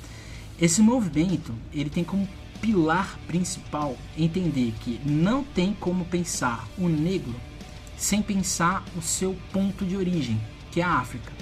Esse 0.60 0.80
movimento 0.80 1.54
ele 1.72 1.90
tem 1.90 2.04
como 2.04 2.28
pilar 2.60 3.18
principal 3.26 3.96
entender 4.16 4.74
que 4.80 5.00
não 5.04 5.44
tem 5.44 5.72
como 5.74 6.04
pensar 6.04 6.66
o 6.76 6.88
negro 6.88 7.34
sem 7.96 8.22
pensar 8.22 8.84
o 8.96 9.02
seu 9.02 9.36
ponto 9.52 9.84
de 9.84 9.96
origem, 9.96 10.40
que 10.70 10.80
é 10.80 10.84
a 10.84 10.94
África. 10.94 11.32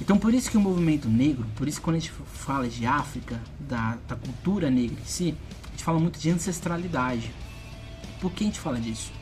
Então 0.00 0.16
por 0.16 0.32
isso 0.32 0.50
que 0.50 0.56
o 0.56 0.60
movimento 0.60 1.08
negro, 1.08 1.46
por 1.56 1.66
isso 1.66 1.78
que 1.78 1.84
quando 1.84 1.96
a 1.96 1.98
gente 1.98 2.12
fala 2.12 2.68
de 2.68 2.86
África, 2.86 3.40
da, 3.58 3.98
da 4.06 4.16
cultura 4.16 4.70
negra 4.70 5.00
em 5.00 5.04
si, 5.04 5.34
a 5.66 5.70
gente 5.70 5.84
fala 5.84 5.98
muito 5.98 6.18
de 6.18 6.30
ancestralidade. 6.30 7.32
Por 8.20 8.32
que 8.32 8.44
a 8.44 8.46
gente 8.46 8.60
fala 8.60 8.80
disso? 8.80 9.12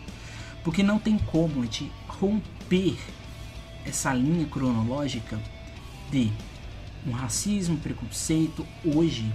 Porque 0.62 0.82
não 0.82 0.98
tem 0.98 1.18
como 1.18 1.60
a 1.60 1.64
gente 1.64 1.90
romper 2.06 2.96
essa 3.84 4.12
linha 4.12 4.46
cronológica 4.46 5.40
de 6.10 6.30
um 7.06 7.12
racismo, 7.12 7.78
preconceito 7.78 8.66
hoje, 8.84 9.32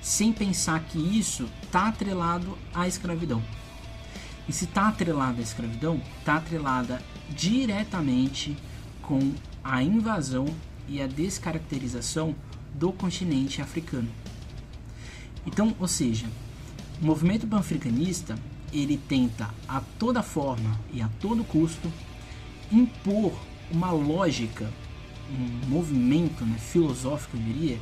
sem 0.00 0.32
pensar 0.32 0.80
que 0.80 0.98
isso 0.98 1.48
está 1.62 1.88
atrelado 1.88 2.56
à 2.74 2.86
escravidão. 2.86 3.42
E 4.46 4.52
se 4.52 4.64
está 4.64 4.88
atrelado 4.88 5.40
à 5.40 5.42
escravidão, 5.42 6.00
está 6.18 6.36
atrelada 6.36 7.02
diretamente 7.30 8.56
com 9.00 9.32
a 9.62 9.82
invasão 9.82 10.46
e 10.88 11.00
a 11.00 11.06
descaracterização 11.06 12.34
do 12.74 12.92
continente 12.92 13.62
africano. 13.62 14.08
Então, 15.46 15.74
ou 15.78 15.88
seja, 15.88 16.26
o 17.00 17.04
movimento 17.04 17.46
panafricanista 17.46 18.36
ele 18.72 18.96
tenta 18.96 19.48
a 19.68 19.80
toda 19.98 20.22
forma 20.22 20.78
e 20.92 21.00
a 21.00 21.08
todo 21.20 21.44
custo 21.44 21.92
impor 22.72 23.32
uma 23.70 23.90
lógica, 23.90 24.70
um 25.30 25.68
movimento 25.68 26.44
né, 26.44 26.58
filosófico, 26.58 27.36
eu 27.36 27.42
diria, 27.42 27.78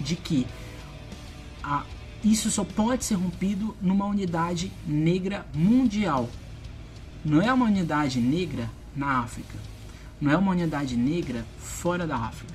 de 0.00 0.16
que 0.16 0.46
a, 1.62 1.84
isso 2.22 2.50
só 2.50 2.64
pode 2.64 3.04
ser 3.04 3.14
rompido 3.14 3.76
numa 3.80 4.06
unidade 4.06 4.70
negra 4.86 5.46
mundial. 5.54 6.28
Não 7.24 7.40
é 7.40 7.52
uma 7.52 7.66
unidade 7.66 8.20
negra 8.20 8.70
na 8.94 9.20
África, 9.20 9.58
não 10.24 10.32
é 10.32 10.38
uma 10.38 10.52
unidade 10.52 10.96
negra 10.96 11.44
fora 11.58 12.06
da 12.06 12.16
África, 12.16 12.54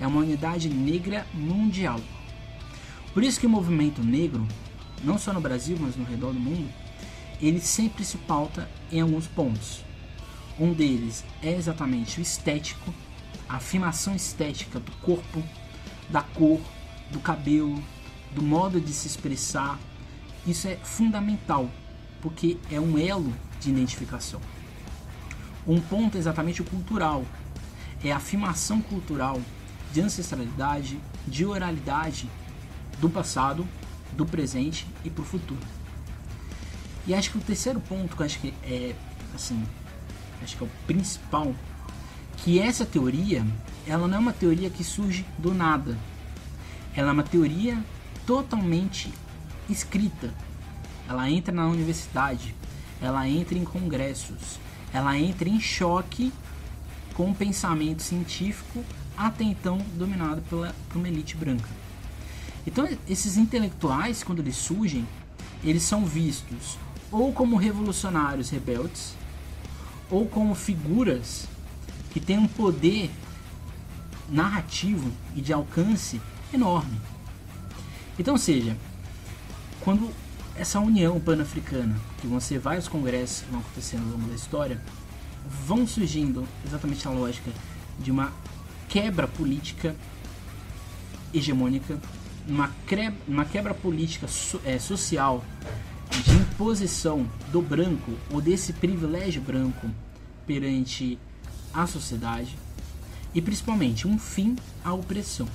é 0.00 0.06
uma 0.06 0.20
unidade 0.20 0.70
negra 0.70 1.26
mundial. 1.34 2.00
Por 3.12 3.22
isso 3.22 3.38
que 3.38 3.44
o 3.44 3.50
movimento 3.50 4.02
negro, 4.02 4.48
não 5.04 5.18
só 5.18 5.30
no 5.30 5.40
Brasil, 5.40 5.76
mas 5.78 5.96
no 5.96 6.04
redor 6.04 6.32
do 6.32 6.40
mundo, 6.40 6.66
ele 7.38 7.60
sempre 7.60 8.06
se 8.06 8.16
pauta 8.16 8.70
em 8.90 9.02
alguns 9.02 9.26
pontos. 9.26 9.84
Um 10.58 10.72
deles 10.72 11.22
é 11.42 11.54
exatamente 11.54 12.20
o 12.20 12.22
estético, 12.22 12.94
a 13.46 13.56
afirmação 13.56 14.16
estética 14.16 14.80
do 14.80 14.92
corpo, 14.92 15.42
da 16.08 16.22
cor, 16.22 16.58
do 17.10 17.20
cabelo, 17.20 17.82
do 18.34 18.40
modo 18.40 18.80
de 18.80 18.94
se 18.94 19.06
expressar. 19.06 19.78
Isso 20.46 20.66
é 20.66 20.76
fundamental, 20.76 21.70
porque 22.22 22.56
é 22.70 22.80
um 22.80 22.96
elo 22.96 23.30
de 23.60 23.68
identificação. 23.68 24.40
Um 25.66 25.80
ponto 25.80 26.16
é 26.16 26.18
exatamente 26.18 26.62
o 26.62 26.64
cultural. 26.64 27.24
É 28.02 28.12
a 28.12 28.16
afirmação 28.16 28.80
cultural 28.80 29.40
de 29.92 30.00
ancestralidade, 30.00 30.98
de 31.26 31.44
oralidade 31.44 32.30
do 33.00 33.10
passado, 33.10 33.66
do 34.12 34.24
presente 34.24 34.86
e 35.04 35.10
para 35.10 35.22
o 35.22 35.24
futuro. 35.24 35.60
E 37.06 37.14
acho 37.14 37.30
que 37.30 37.38
o 37.38 37.40
terceiro 37.40 37.80
ponto 37.80 38.16
que 38.16 38.22
acho 38.22 38.38
que 38.38 38.54
é 38.62 38.94
assim, 39.34 39.64
acho 40.42 40.56
que 40.56 40.62
é 40.62 40.66
o 40.66 40.70
principal, 40.86 41.54
que 42.38 42.58
essa 42.58 42.86
teoria, 42.86 43.44
ela 43.86 44.08
não 44.08 44.16
é 44.16 44.20
uma 44.20 44.32
teoria 44.32 44.70
que 44.70 44.84
surge 44.84 45.24
do 45.38 45.52
nada. 45.52 45.96
Ela 46.94 47.10
é 47.10 47.12
uma 47.12 47.22
teoria 47.22 47.82
totalmente 48.26 49.12
escrita. 49.68 50.32
Ela 51.08 51.28
entra 51.30 51.52
na 51.54 51.66
universidade, 51.66 52.54
ela 53.00 53.28
entra 53.28 53.58
em 53.58 53.64
congressos, 53.64 54.58
ela 54.92 55.18
entra 55.18 55.48
em 55.48 55.60
choque 55.60 56.32
com 57.14 57.30
o 57.30 57.34
pensamento 57.34 58.02
científico 58.02 58.84
até 59.16 59.44
então 59.44 59.78
dominado 59.94 60.40
pela, 60.42 60.74
por 60.88 60.98
uma 60.98 61.08
elite 61.08 61.36
branca. 61.36 61.68
Então, 62.66 62.88
esses 63.08 63.36
intelectuais, 63.36 64.22
quando 64.22 64.40
eles 64.40 64.56
surgem, 64.56 65.06
eles 65.62 65.82
são 65.82 66.04
vistos 66.04 66.78
ou 67.10 67.32
como 67.32 67.56
revolucionários 67.56 68.50
rebeldes, 68.50 69.14
ou 70.10 70.26
como 70.26 70.54
figuras 70.54 71.46
que 72.12 72.20
têm 72.20 72.38
um 72.38 72.46
poder 72.46 73.10
narrativo 74.28 75.10
e 75.34 75.40
de 75.40 75.52
alcance 75.52 76.20
enorme. 76.52 77.00
Então, 78.18 78.36
seja, 78.36 78.76
quando 79.80 80.10
essa 80.56 80.80
união 80.80 81.18
pan-africana, 81.20 81.96
que 82.20 82.26
vão 82.26 82.40
ser 82.40 82.58
vários 82.58 82.88
congressos 82.88 83.42
que 83.42 83.50
vão 83.50 83.60
acontecendo 83.60 84.04
ao 84.04 84.18
longo 84.18 84.28
da 84.28 84.34
história, 84.34 84.80
vão 85.66 85.86
surgindo 85.86 86.46
exatamente 86.66 87.06
a 87.06 87.10
lógica 87.10 87.50
de 87.98 88.10
uma 88.10 88.32
quebra 88.88 89.26
política 89.26 89.94
hegemônica, 91.32 91.98
uma, 92.46 92.70
uma 93.26 93.44
quebra 93.44 93.72
política 93.72 94.26
so, 94.28 94.60
é, 94.64 94.78
social 94.78 95.44
de 96.24 96.32
imposição 96.32 97.26
do 97.52 97.62
branco 97.62 98.12
ou 98.30 98.40
desse 98.40 98.72
privilégio 98.72 99.40
branco 99.40 99.88
perante 100.46 101.18
a 101.72 101.86
sociedade 101.86 102.56
e 103.32 103.40
principalmente 103.40 104.08
um 104.08 104.18
fim 104.18 104.56
à 104.84 104.92
opressão. 104.92 105.48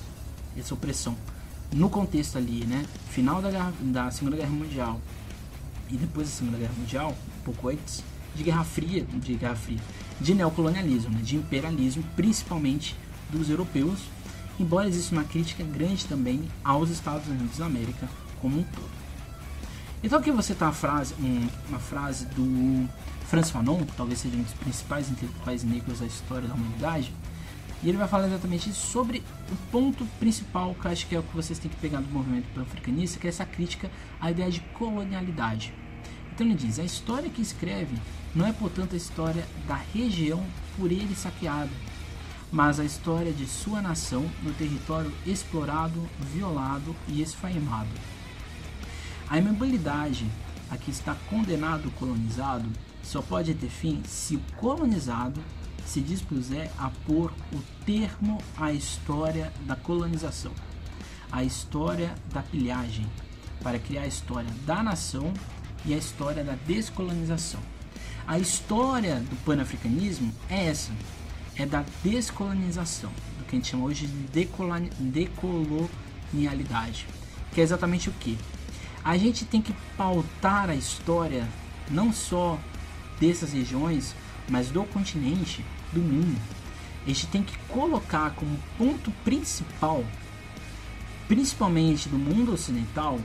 Essa 0.56 0.72
opressão 0.72 1.16
no 1.72 1.90
contexto 1.90 2.38
ali, 2.38 2.64
né, 2.64 2.84
final 3.10 3.42
da, 3.42 3.72
da 3.80 4.10
Segunda 4.10 4.36
Guerra 4.36 4.50
Mundial 4.50 5.00
e 5.90 5.96
depois 5.96 6.28
da 6.28 6.34
Segunda 6.34 6.58
Guerra 6.58 6.74
Mundial, 6.76 7.16
um 7.38 7.42
pouco 7.42 7.68
antes, 7.68 8.02
de 8.34 8.42
Guerra 8.42 8.64
Fria, 8.64 9.04
de 9.04 9.34
Guerra 9.34 9.56
Fria, 9.56 9.80
de 10.20 10.34
neocolonialismo, 10.34 11.10
né, 11.10 11.20
de 11.22 11.36
imperialismo, 11.36 12.04
principalmente 12.14 12.96
dos 13.30 13.48
europeus, 13.50 14.00
embora 14.58 14.88
exista 14.88 15.14
uma 15.14 15.24
crítica 15.24 15.62
grande 15.64 16.06
também 16.06 16.48
aos 16.64 16.90
Estados 16.90 17.26
Unidos 17.28 17.58
da 17.58 17.66
América 17.66 18.08
como 18.40 18.58
um 18.58 18.62
todo. 18.62 18.96
Então 20.02 20.18
aqui 20.18 20.30
você 20.30 20.54
tá 20.54 20.66
uma 20.66 20.72
frase, 20.72 21.14
um, 21.20 21.48
uma 21.68 21.78
frase 21.78 22.26
do 22.26 22.88
Franz 23.26 23.50
Fanon, 23.50 23.84
que 23.84 23.96
talvez 23.96 24.20
seja 24.20 24.36
um 24.36 24.42
dos 24.42 24.52
principais 24.52 25.10
intelectuais 25.10 25.64
negros 25.64 26.00
da 26.00 26.06
história 26.06 26.46
da 26.46 26.54
humanidade, 26.54 27.12
E 27.86 27.88
ele 27.88 27.98
vai 27.98 28.08
falar 28.08 28.26
exatamente 28.26 28.72
sobre 28.72 29.22
o 29.48 29.70
ponto 29.70 30.04
principal 30.18 30.74
que 30.74 30.88
eu 30.88 30.90
acho 30.90 31.06
que 31.06 31.14
é 31.14 31.20
o 31.20 31.22
que 31.22 31.36
vocês 31.36 31.56
têm 31.56 31.70
que 31.70 31.76
pegar 31.76 32.00
do 32.00 32.12
movimento 32.12 32.52
pan-africanista, 32.52 33.20
que 33.20 33.28
é 33.28 33.30
essa 33.30 33.46
crítica 33.46 33.88
à 34.20 34.28
ideia 34.28 34.50
de 34.50 34.58
colonialidade. 34.76 35.72
Então 36.34 36.44
ele 36.44 36.56
diz: 36.56 36.80
a 36.80 36.82
história 36.82 37.30
que 37.30 37.40
escreve 37.40 37.96
não 38.34 38.44
é, 38.44 38.52
portanto, 38.52 38.94
a 38.94 38.96
história 38.96 39.46
da 39.68 39.76
região 39.94 40.44
por 40.76 40.90
ele 40.90 41.14
saqueada, 41.14 41.70
mas 42.50 42.80
a 42.80 42.84
história 42.84 43.32
de 43.32 43.46
sua 43.46 43.80
nação 43.80 44.28
no 44.42 44.52
território 44.54 45.12
explorado, 45.24 46.08
violado 46.34 46.92
e 47.06 47.22
esfaimado. 47.22 47.90
A 49.30 49.38
imobilidade 49.38 50.26
a 50.68 50.76
que 50.76 50.90
está 50.90 51.14
condenado 51.30 51.86
o 51.86 51.92
colonizado 51.92 52.68
só 53.00 53.22
pode 53.22 53.54
ter 53.54 53.70
fim 53.70 54.02
se 54.04 54.34
o 54.34 54.40
colonizado 54.56 55.40
se 55.86 56.00
dispuser 56.00 56.70
a 56.76 56.90
pôr 57.06 57.32
o 57.52 57.58
termo 57.84 58.42
à 58.56 58.72
história 58.72 59.52
da 59.60 59.76
colonização, 59.76 60.52
à 61.30 61.44
história 61.44 62.14
da 62.32 62.42
pilhagem, 62.42 63.06
para 63.62 63.78
criar 63.78 64.02
a 64.02 64.06
história 64.06 64.50
da 64.66 64.82
nação 64.82 65.32
e 65.84 65.94
a 65.94 65.96
história 65.96 66.42
da 66.44 66.54
descolonização. 66.66 67.60
A 68.26 68.38
história 68.38 69.20
do 69.20 69.36
panafricanismo 69.44 70.32
é 70.50 70.66
essa, 70.66 70.90
é 71.54 71.64
da 71.64 71.84
descolonização, 72.02 73.10
do 73.38 73.44
que 73.44 73.54
a 73.54 73.58
gente 73.58 73.68
chama 73.68 73.84
hoje 73.84 74.08
de 74.08 74.44
decolonialidade, 75.12 77.06
que 77.52 77.60
é 77.60 77.64
exatamente 77.64 78.08
o 78.08 78.12
que? 78.12 78.36
A 79.04 79.16
gente 79.16 79.44
tem 79.44 79.62
que 79.62 79.72
pautar 79.96 80.68
a 80.68 80.74
história 80.74 81.48
não 81.88 82.12
só 82.12 82.58
dessas 83.20 83.52
regiões, 83.52 84.16
mas 84.48 84.68
do 84.68 84.84
continente, 84.84 85.64
do 85.92 86.00
mundo. 86.00 86.40
A 87.04 87.08
gente 87.08 87.26
tem 87.28 87.42
que 87.42 87.56
colocar 87.68 88.30
como 88.30 88.58
ponto 88.76 89.10
principal, 89.24 90.04
principalmente 91.28 92.08
do 92.08 92.18
mundo 92.18 92.52
ocidental, 92.52 93.20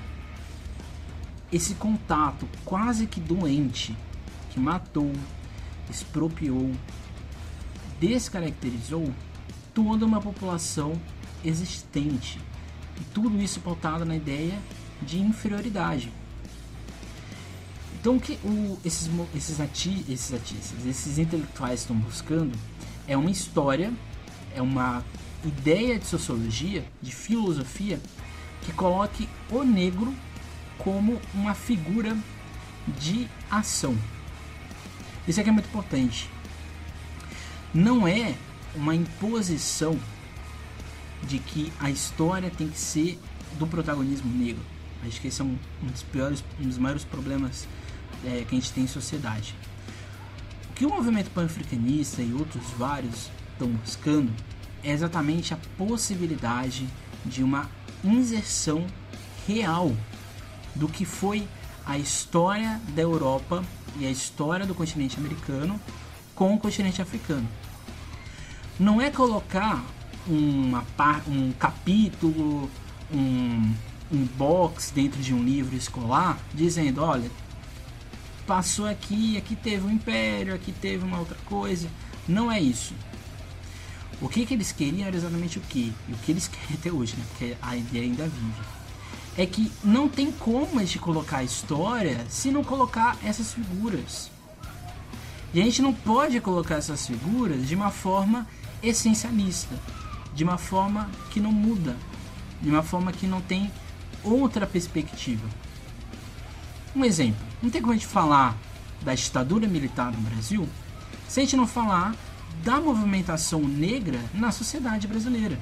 esse 1.52 1.74
contato 1.76 2.48
quase 2.64 3.08
que 3.08 3.20
doente 3.20 3.96
que 4.52 4.60
matou, 4.60 5.12
expropriou, 5.90 6.72
descaracterizou 8.00 9.12
toda 9.74 10.06
uma 10.06 10.22
população 10.22 10.94
existente. 11.44 12.40
E 13.00 13.04
tudo 13.14 13.42
isso 13.42 13.60
pautado 13.60 14.06
na 14.06 14.16
ideia 14.16 14.58
de 15.02 15.20
inferioridade. 15.20 16.12
Então, 18.02 18.16
o 18.16 18.20
que 18.20 18.34
o, 18.44 18.80
esses, 18.84 19.08
esses, 19.36 19.62
ati, 19.62 20.04
esses 20.10 20.34
artistas, 20.34 20.86
esses 20.88 21.20
intelectuais 21.20 21.82
estão 21.82 21.96
buscando 21.96 22.58
é 23.08 23.16
uma 23.16 23.30
história, 23.30 23.94
é 24.56 24.62
uma 24.62 25.06
ideia 25.46 26.00
de 26.00 26.08
sociologia, 26.08 26.84
de 27.00 27.14
filosofia, 27.14 28.02
que 28.64 28.74
coloque 28.74 29.30
o 29.52 29.64
negro 29.64 30.12
como 30.80 31.22
uma 31.32 31.54
figura 31.54 32.18
de 33.00 33.28
ação. 33.52 33.96
Isso 35.28 35.40
aqui 35.40 35.50
é 35.50 35.54
muito 35.54 35.68
importante. 35.68 36.28
Não 37.72 38.08
é 38.08 38.34
uma 38.74 38.96
imposição 38.96 39.96
de 41.28 41.38
que 41.38 41.72
a 41.80 41.92
história 41.92 42.50
tem 42.50 42.68
que 42.68 42.80
ser 42.80 43.20
do 43.60 43.68
protagonismo 43.68 44.36
negro. 44.36 44.64
Acho 45.06 45.22
que 45.22 45.28
esse 45.28 45.40
é 45.40 45.44
um, 45.44 45.56
um 45.84 45.88
dos 45.88 46.02
piores, 46.02 46.44
um 46.60 46.68
dos 46.68 46.80
maiores 46.80 47.04
problemas 47.04 47.68
é, 48.26 48.44
que 48.48 48.56
a 48.56 48.60
gente 48.60 48.72
tem 48.72 48.84
em 48.84 48.88
sociedade. 48.88 49.56
O 50.70 50.74
que 50.74 50.86
o 50.86 50.90
movimento 50.90 51.30
pan-africanista 51.32 52.22
e 52.22 52.34
outros 52.34 52.64
vários 52.78 53.30
estão 53.54 53.70
buscando 53.70 54.32
é 54.84 54.92
exatamente 54.92 55.54
a 55.54 55.58
possibilidade 55.78 56.88
de 57.26 57.44
uma 57.44 57.70
inserção 58.04 58.86
real 59.48 59.96
do 60.76 60.88
que 60.88 61.06
foi 61.06 61.48
a 61.86 61.98
história 61.98 62.80
da 62.90 63.02
Europa 63.02 63.64
e 64.00 64.06
a 64.06 64.10
história 64.10 64.66
do 64.66 64.74
continente 64.74 65.18
americano 65.20 65.80
com 66.34 66.54
o 66.56 66.60
continente 66.60 67.02
africano. 67.02 67.48
Não 68.80 69.02
é 69.02 69.12
colocar 69.12 69.84
uma, 70.28 70.84
um 71.28 71.52
capítulo, 71.54 72.70
um, 73.14 73.74
um 74.12 74.26
box 74.38 74.92
dentro 74.92 75.22
de 75.22 75.34
um 75.34 75.44
livro 75.44 75.76
escolar 75.76 76.40
dizendo, 76.54 77.04
olha, 77.04 77.30
passou 78.52 78.86
aqui, 78.86 79.38
aqui 79.38 79.56
teve 79.56 79.88
um 79.88 79.90
império, 79.90 80.54
aqui 80.54 80.74
teve 80.74 81.06
uma 81.06 81.18
outra 81.20 81.38
coisa. 81.46 81.88
Não 82.28 82.52
é 82.52 82.60
isso. 82.60 82.94
O 84.22 84.28
que, 84.28 84.46
que 84.46 84.54
eles 84.54 84.74
queriam 84.74 85.08
era 85.08 85.16
exatamente 85.16 85.58
o 85.58 85.62
que? 85.62 85.94
E 86.10 86.12
o 86.12 86.18
que 86.18 86.34
eles 86.34 86.50
querem 86.52 86.76
até 86.76 86.92
hoje, 86.92 87.16
né? 87.16 87.24
Porque 87.30 87.56
a 87.62 87.78
ideia 87.78 88.04
ainda 88.04 88.28
vive 88.28 88.62
é 89.38 89.46
que 89.46 89.72
não 89.82 90.10
tem 90.10 90.34
como 90.34 90.78
a 90.78 90.84
gente 90.84 91.00
colocar 91.00 91.38
a 91.38 91.44
história 91.46 92.26
se 92.28 92.52
não 92.52 92.62
colocar 92.62 93.18
essas 93.24 93.54
figuras. 93.54 94.30
E 95.54 95.62
a 95.62 95.64
gente 95.64 95.82
não 95.82 95.94
pode 95.94 96.38
colocar 96.42 96.76
essas 96.76 97.08
figuras 97.08 97.66
de 97.66 97.74
uma 97.74 97.90
forma 97.90 98.46
essencialista, 98.84 99.80
de 100.36 100.44
uma 100.44 100.58
forma 100.58 101.10
que 101.30 101.40
não 101.40 101.54
muda, 101.54 101.96
de 102.62 102.70
uma 102.70 102.84
forma 102.84 103.14
que 103.14 103.26
não 103.26 103.40
tem 103.40 103.72
outra 104.26 104.68
perspectiva. 104.68 105.48
Um 106.96 107.06
exemplo: 107.06 107.46
não 107.62 107.70
tem 107.70 107.82
como 107.82 107.94
a 107.94 107.96
gente 107.96 108.08
falar 108.08 108.58
da 109.02 109.16
ditadura 109.16 109.68
militar 109.68 110.12
no 110.12 110.20
Brasil 110.22 110.68
se 111.28 111.40
a 111.40 111.44
gente 111.44 111.56
não 111.56 111.66
falar 111.66 112.16
da 112.64 112.80
movimentação 112.80 113.62
negra 113.62 114.20
na 114.34 114.52
sociedade 114.52 115.08
brasileira. 115.08 115.58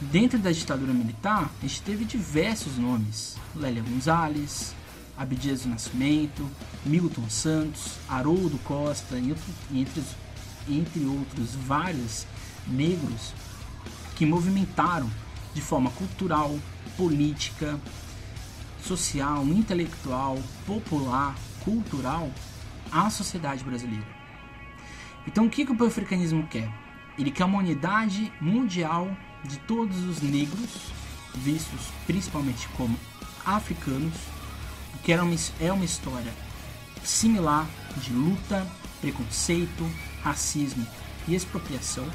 Dentro 0.00 0.38
da 0.38 0.52
ditadura 0.52 0.92
militar, 0.92 1.50
a 1.58 1.66
gente 1.66 1.80
teve 1.82 2.04
diversos 2.04 2.76
nomes: 2.76 3.36
Lélia 3.56 3.82
Gonzalez, 3.82 4.74
Abdias 5.16 5.62
do 5.62 5.70
Nascimento, 5.70 6.48
Milton 6.84 7.28
Santos, 7.30 7.92
Haroldo 8.08 8.58
Costa, 8.58 9.16
entre, 9.16 10.02
entre 10.68 11.04
outros 11.06 11.54
vários 11.54 12.26
negros 12.66 13.32
que 14.16 14.26
movimentaram 14.26 15.10
de 15.54 15.60
forma 15.60 15.90
cultural, 15.92 16.58
política, 16.96 17.78
social, 18.84 19.44
intelectual, 19.46 20.38
popular, 20.66 21.34
cultural 21.64 22.30
a 22.92 23.10
sociedade 23.10 23.64
brasileira. 23.64 24.06
Então, 25.26 25.46
o 25.46 25.50
que, 25.50 25.64
que 25.64 25.72
o 25.72 25.76
pan-africanismo 25.76 26.46
quer? 26.46 26.70
Ele 27.18 27.30
quer 27.30 27.44
uma 27.44 27.58
unidade 27.58 28.32
mundial 28.40 29.16
de 29.42 29.58
todos 29.60 30.04
os 30.04 30.20
negros, 30.20 30.92
vistos 31.34 31.92
principalmente 32.06 32.68
como 32.76 32.96
africanos, 33.44 34.14
que 35.02 35.12
era 35.12 35.22
uma, 35.22 35.36
é 35.60 35.72
uma 35.72 35.84
história 35.84 36.32
similar 37.02 37.66
de 37.96 38.12
luta, 38.12 38.66
preconceito, 39.00 39.90
racismo 40.22 40.86
e 41.26 41.34
expropriação. 41.34 42.06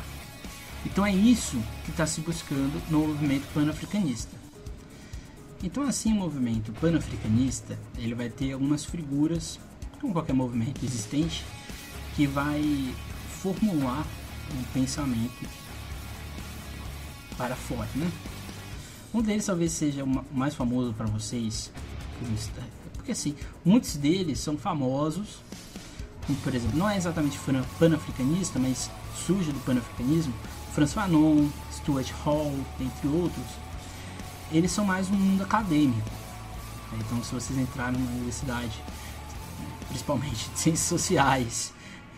Então 0.85 1.05
é 1.05 1.13
isso 1.13 1.61
que 1.83 1.91
está 1.91 2.05
se 2.05 2.21
buscando 2.21 2.81
no 2.89 3.07
movimento 3.07 3.47
panafricanista. 3.53 4.38
Então 5.61 5.83
assim 5.83 6.13
o 6.13 6.15
movimento 6.15 6.71
panafricanista 6.73 7.77
ele 7.97 8.15
vai 8.15 8.29
ter 8.29 8.53
algumas 8.53 8.85
figuras, 8.85 9.59
como 9.99 10.13
qualquer 10.13 10.33
movimento 10.33 10.83
existente, 10.85 11.43
que 12.15 12.25
vai 12.25 12.93
formular 13.41 14.05
um 14.57 14.63
pensamento 14.73 15.47
para 17.37 17.55
fora, 17.55 17.89
né? 17.95 18.09
Um 19.13 19.21
deles 19.21 19.45
talvez 19.45 19.71
seja 19.71 20.03
o 20.03 20.25
mais 20.31 20.55
famoso 20.55 20.93
para 20.93 21.07
vocês, 21.07 21.71
porque 22.93 23.11
assim, 23.11 23.35
muitos 23.65 23.95
deles 23.95 24.39
são 24.39 24.57
famosos, 24.57 25.39
como, 26.25 26.37
por 26.39 26.53
exemplo, 26.53 26.77
não 26.77 26.89
é 26.89 26.95
exatamente 26.95 27.39
panafricanista, 27.79 28.59
mas 28.59 28.89
surge 29.25 29.51
do 29.51 29.59
panafricanismo, 29.61 30.33
Franz 30.73 30.93
Fanon, 30.93 31.49
Stuart 31.71 32.11
Hall, 32.23 32.53
entre 32.79 33.07
outros, 33.07 33.45
eles 34.51 34.71
são 34.71 34.83
mais 34.83 35.09
um 35.09 35.13
mundo 35.13 35.43
acadêmico. 35.43 36.09
Então, 36.93 37.23
se 37.23 37.33
vocês 37.33 37.57
entrarem 37.57 37.99
numa 37.99 38.11
universidade, 38.11 38.81
principalmente 39.87 40.49
de 40.49 40.59
ciências 40.59 40.87
sociais, 40.87 41.73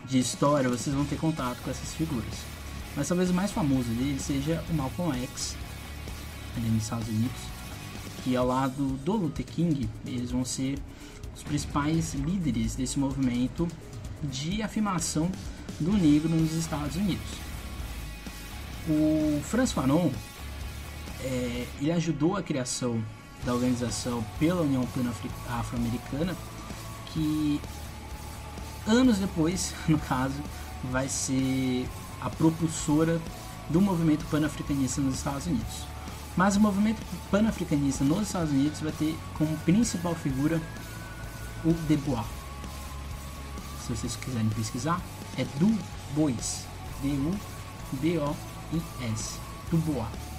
de 0.06 0.20
história, 0.20 0.70
vocês 0.70 0.96
vão 0.96 1.06
ter 1.06 1.18
contato 1.18 1.62
com 1.62 1.70
essas 1.70 1.94
figuras. 1.94 2.34
Mas 2.96 3.08
talvez 3.08 3.30
o 3.30 3.34
mais 3.34 3.52
famoso 3.52 3.90
dele 3.90 4.20
seja 4.20 4.64
o 4.70 4.74
Malcolm 4.74 5.14
X, 5.24 5.56
ali 6.56 6.68
nos 6.70 6.84
Estados 6.84 7.08
Unidos, 7.08 7.42
que 8.24 8.36
ao 8.36 8.48
lado 8.48 8.98
do 9.04 9.14
Luther 9.14 9.46
King, 9.46 9.90
eles 10.06 10.32
vão 10.32 10.46
ser 10.46 10.80
os 11.36 11.44
principais 11.44 12.14
líderes 12.14 12.76
desse 12.76 13.00
movimento 13.00 13.68
de 14.24 14.62
afirmação 14.62 15.30
do 15.80 15.94
negro 15.94 16.30
nos 16.30 16.54
Estados 16.54 16.96
Unidos. 16.96 17.28
O 18.90 19.42
Franz 19.44 19.72
Fanon, 19.72 20.10
é, 21.24 21.68
ele 21.80 21.92
ajudou 21.92 22.36
a 22.36 22.44
criação 22.44 23.04
da 23.44 23.54
organização 23.54 24.24
pela 24.40 24.62
União 24.62 24.86
Pan-Afro-Americana, 24.88 26.36
que 27.08 27.60
anos 28.88 29.18
depois, 29.18 29.74
no 29.88 29.98
caso, 30.00 30.42
vai 30.92 31.08
ser 31.08 31.88
a 32.22 32.30
propulsora 32.30 33.22
do 33.70 33.82
movimento 33.82 34.26
panafricanista 34.26 35.02
nos 35.02 35.16
Estados 35.16 35.48
Unidos. 35.48 35.86
Mas 36.36 36.56
o 36.56 36.60
movimento 36.60 37.02
panafricanista 37.30 38.04
nos 38.04 38.28
Estados 38.28 38.52
Unidos 38.52 38.80
vai 38.80 38.92
ter 38.94 39.18
como 39.38 39.58
principal 39.60 40.16
figura 40.16 40.62
o 41.64 41.74
Du 41.74 41.98
Bois. 41.98 42.26
Se 43.86 43.94
vocês 43.94 44.16
quiserem 44.16 44.50
pesquisar, 44.50 45.02
é 45.38 45.46
Du 45.60 45.78
Bois. 46.16 46.66
D-U-B-O-I-S. 47.02 47.40
Du 49.70 49.78
Bois. 49.78 50.31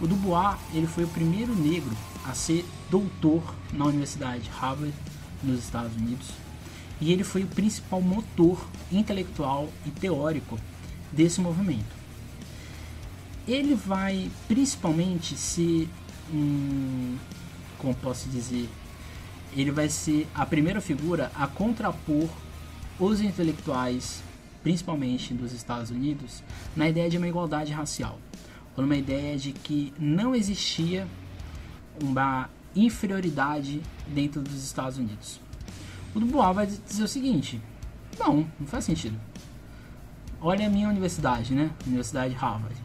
O 0.00 0.06
Du 0.06 0.14
Bois 0.14 0.56
ele 0.72 0.86
foi 0.86 1.04
o 1.04 1.08
primeiro 1.08 1.54
negro 1.54 1.96
a 2.24 2.32
ser 2.32 2.64
doutor 2.90 3.42
na 3.72 3.84
Universidade 3.86 4.48
Harvard, 4.50 4.94
nos 5.42 5.58
Estados 5.58 5.94
Unidos, 5.96 6.28
e 7.00 7.12
ele 7.12 7.24
foi 7.24 7.42
o 7.42 7.48
principal 7.48 8.00
motor 8.00 8.64
intelectual 8.90 9.68
e 9.86 9.90
teórico 9.90 10.58
desse 11.12 11.40
movimento. 11.40 11.96
Ele 13.46 13.74
vai 13.74 14.30
principalmente 14.46 15.36
ser 15.36 15.88
um, 16.32 17.16
como 17.78 17.94
posso 17.94 18.28
dizer, 18.28 18.68
ele 19.56 19.70
vai 19.70 19.88
ser 19.88 20.28
a 20.34 20.44
primeira 20.44 20.80
figura 20.80 21.32
a 21.34 21.46
contrapor 21.46 22.28
os 22.98 23.20
intelectuais, 23.20 24.22
principalmente 24.62 25.32
dos 25.34 25.52
Estados 25.52 25.90
Unidos, 25.90 26.42
na 26.76 26.88
ideia 26.88 27.08
de 27.08 27.16
uma 27.16 27.28
igualdade 27.28 27.72
racial, 27.72 28.18
ou 28.78 28.82
numa 28.82 28.96
ideia 28.96 29.36
de 29.36 29.52
que 29.52 29.92
não 29.98 30.36
existia 30.36 31.06
uma 32.00 32.48
inferioridade 32.76 33.82
dentro 34.06 34.40
dos 34.40 34.62
Estados 34.64 34.98
Unidos. 34.98 35.40
O 36.14 36.20
Dubois 36.20 36.54
vai 36.54 36.66
dizer 36.66 37.02
o 37.02 37.08
seguinte: 37.08 37.60
não, 38.16 38.46
não 38.58 38.66
faz 38.68 38.84
sentido. 38.84 39.18
Olha 40.40 40.68
a 40.68 40.70
minha 40.70 40.88
universidade, 40.88 41.52
né? 41.52 41.72
Universidade 41.84 42.32
Harvard. 42.34 42.76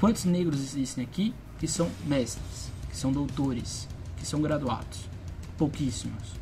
Quantos 0.00 0.24
negros 0.24 0.60
existem 0.60 1.04
aqui 1.04 1.32
que 1.60 1.68
são 1.68 1.88
mestres, 2.04 2.72
que 2.90 2.96
são 2.96 3.12
doutores, 3.12 3.88
que 4.16 4.26
são 4.26 4.42
graduados? 4.42 5.08
Pouquíssimos. 5.56 6.34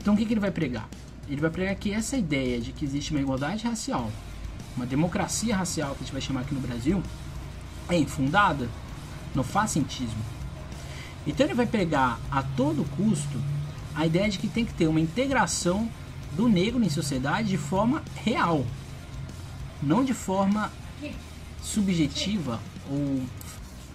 Então 0.00 0.14
o 0.14 0.16
que, 0.16 0.24
que 0.24 0.32
ele 0.32 0.40
vai 0.40 0.50
pregar? 0.50 0.88
Ele 1.28 1.40
vai 1.40 1.50
pregar 1.50 1.74
que 1.74 1.92
essa 1.92 2.16
ideia 2.16 2.58
de 2.58 2.72
que 2.72 2.86
existe 2.86 3.10
uma 3.10 3.20
igualdade 3.20 3.64
racial, 3.64 4.10
uma 4.78 4.86
democracia 4.86 5.56
racial 5.56 5.90
que 5.90 5.96
a 5.96 6.04
gente 6.04 6.12
vai 6.12 6.20
chamar 6.20 6.40
aqui 6.42 6.54
no 6.54 6.60
Brasil, 6.60 7.02
é 7.88 7.98
infundada 7.98 8.68
no 9.34 9.42
fascintismo. 9.42 10.22
Então 11.26 11.44
ele 11.44 11.54
vai 11.54 11.66
pegar 11.66 12.18
a 12.30 12.42
todo 12.42 12.88
custo 12.96 13.38
a 13.94 14.06
ideia 14.06 14.28
de 14.28 14.38
que 14.38 14.46
tem 14.46 14.64
que 14.64 14.72
ter 14.72 14.86
uma 14.86 15.00
integração 15.00 15.88
do 16.32 16.48
negro 16.48 16.82
em 16.82 16.88
sociedade 16.88 17.48
de 17.48 17.58
forma 17.58 18.02
real, 18.24 18.64
não 19.82 20.04
de 20.04 20.14
forma 20.14 20.70
subjetiva 21.60 22.60
ou 22.88 23.22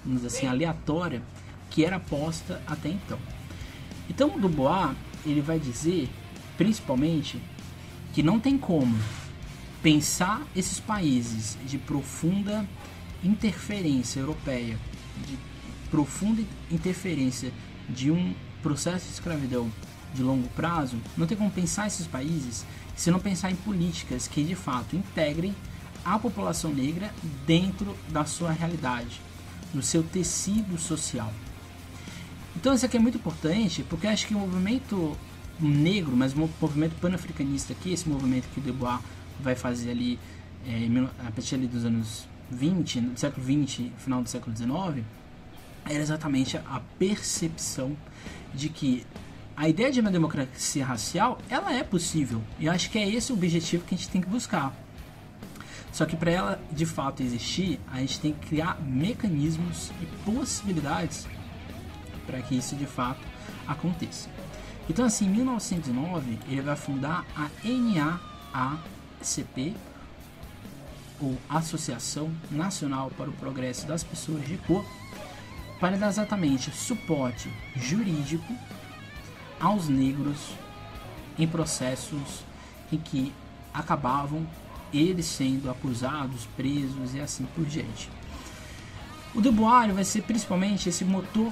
vamos 0.06 0.26
assim 0.26 0.48
aleatória 0.48 1.22
que 1.70 1.86
era 1.86 2.00
posta 2.00 2.62
até 2.68 2.90
então. 2.90 3.18
Então 4.10 4.36
o 4.36 4.40
Dubois 4.40 4.92
ele 5.26 5.40
vai 5.40 5.58
dizer 5.60 6.10
principalmente 6.58 7.42
que 8.14 8.22
não 8.22 8.38
tem 8.40 8.58
como 8.58 8.96
pensar 9.84 10.42
esses 10.56 10.80
países 10.80 11.58
de 11.68 11.78
profunda 11.78 12.66
interferência 13.22 14.22
europeia 14.22 14.80
de 15.28 15.38
profunda 15.92 16.42
interferência 16.72 17.52
de 17.90 18.10
um 18.10 18.34
processo 18.64 19.06
de 19.08 19.14
escravidão 19.14 19.70
de 20.16 20.24
longo 20.24 20.48
prazo, 20.50 20.98
não 21.18 21.28
tem 21.28 21.38
como 21.38 21.52
pensar 21.52 21.86
esses 21.86 22.08
países 22.08 22.66
se 22.96 23.12
não 23.12 23.20
pensar 23.20 23.52
em 23.52 23.56
políticas 23.56 24.28
que 24.28 24.44
de 24.44 24.56
fato 24.56 24.96
integrem 24.96 25.54
a 26.06 26.18
população 26.18 26.74
negra 26.74 27.14
dentro 27.46 27.96
da 28.10 28.24
sua 28.26 28.52
realidade, 28.52 29.20
no 29.74 29.84
seu 29.84 30.02
tecido 30.02 30.78
social. 30.80 31.32
Então 32.56 32.74
isso 32.74 32.86
aqui 32.86 32.98
é 32.98 33.00
muito 33.00 33.18
importante 33.18 33.84
porque 33.90 34.08
acho 34.08 34.28
que 34.28 34.36
o 34.36 34.40
movimento 34.40 35.18
negro, 35.60 36.16
mas 36.16 36.34
o 36.34 36.50
movimento 36.62 36.96
panafricanista 37.02 37.74
aqui, 37.74 37.92
esse 37.92 38.08
movimento 38.08 38.48
que 38.54 38.60
o 38.60 38.64
Dubois 38.64 39.00
vai 39.40 39.56
fazer 39.56 39.92
ali 39.92 40.20
é, 40.66 40.88
a 41.26 41.32
partir 41.32 41.56
ali 41.56 41.68
dos 41.68 41.86
anos 41.86 42.28
20, 42.50 43.02
no 43.02 43.18
século 43.18 43.46
20, 43.46 43.94
final 43.98 44.22
do 44.22 44.30
século 44.30 44.54
19, 44.54 45.04
era 45.86 46.00
exatamente 46.00 46.58
a 46.58 46.82
percepção 46.98 47.98
de 48.54 48.70
que 48.70 49.06
a 49.56 49.68
ideia 49.70 49.92
de 49.92 50.00
uma 50.00 50.10
democracia 50.10 50.86
racial, 50.86 51.38
ela 51.50 51.74
é 51.74 51.84
possível. 51.84 52.42
E 52.60 52.68
acho 52.68 52.90
que 52.90 52.98
é 52.98 53.08
esse 53.08 53.32
o 53.32 53.36
objetivo 53.36 53.86
que 53.86 53.94
a 53.94 53.98
gente 53.98 54.10
tem 54.10 54.22
que 54.22 54.28
buscar. 54.28 54.74
Só 55.92 56.06
que 56.06 56.16
para 56.16 56.32
ela 56.32 56.64
de 56.72 56.86
fato 56.86 57.22
existir, 57.22 57.80
a 57.92 58.00
gente 58.00 58.20
tem 58.20 58.34
que 58.34 58.48
criar 58.48 58.82
mecanismos 58.82 59.92
e 60.02 60.06
possibilidades 60.26 61.28
para 62.26 62.42
que 62.42 62.58
isso 62.58 62.76
de 62.76 62.88
fato 62.88 63.22
aconteça. 63.68 64.28
Então, 64.90 65.06
assim, 65.06 65.26
em 65.26 65.30
1909, 65.30 66.40
ele 66.50 66.62
vai 66.62 66.76
fundar 66.76 67.26
a 67.36 67.50
NAACP, 67.64 68.84
ou 71.20 71.38
Associação 71.50 72.32
Nacional 72.52 73.12
para 73.18 73.30
o 73.30 73.34
Progresso 73.34 73.88
das 73.88 74.04
Pessoas 74.04 74.46
de 74.46 74.58
Cor, 74.58 74.86
para 75.80 75.98
dar 75.98 76.10
exatamente 76.10 76.72
suporte 76.72 77.50
jurídico 77.76 78.54
aos 79.60 79.88
negros 79.88 80.56
em 81.38 81.48
processos 81.48 82.44
em 82.92 82.98
que 82.98 83.34
acabavam 83.74 84.46
eles 84.94 85.26
sendo 85.26 85.70
acusados, 85.70 86.48
presos 86.56 87.16
e 87.16 87.20
assim 87.20 87.46
por 87.56 87.66
diante. 87.66 88.10
O 89.34 89.42
Dubois 89.42 89.94
vai 89.94 90.04
ser 90.04 90.22
principalmente 90.22 90.90
esse 90.90 91.04
motor 91.04 91.52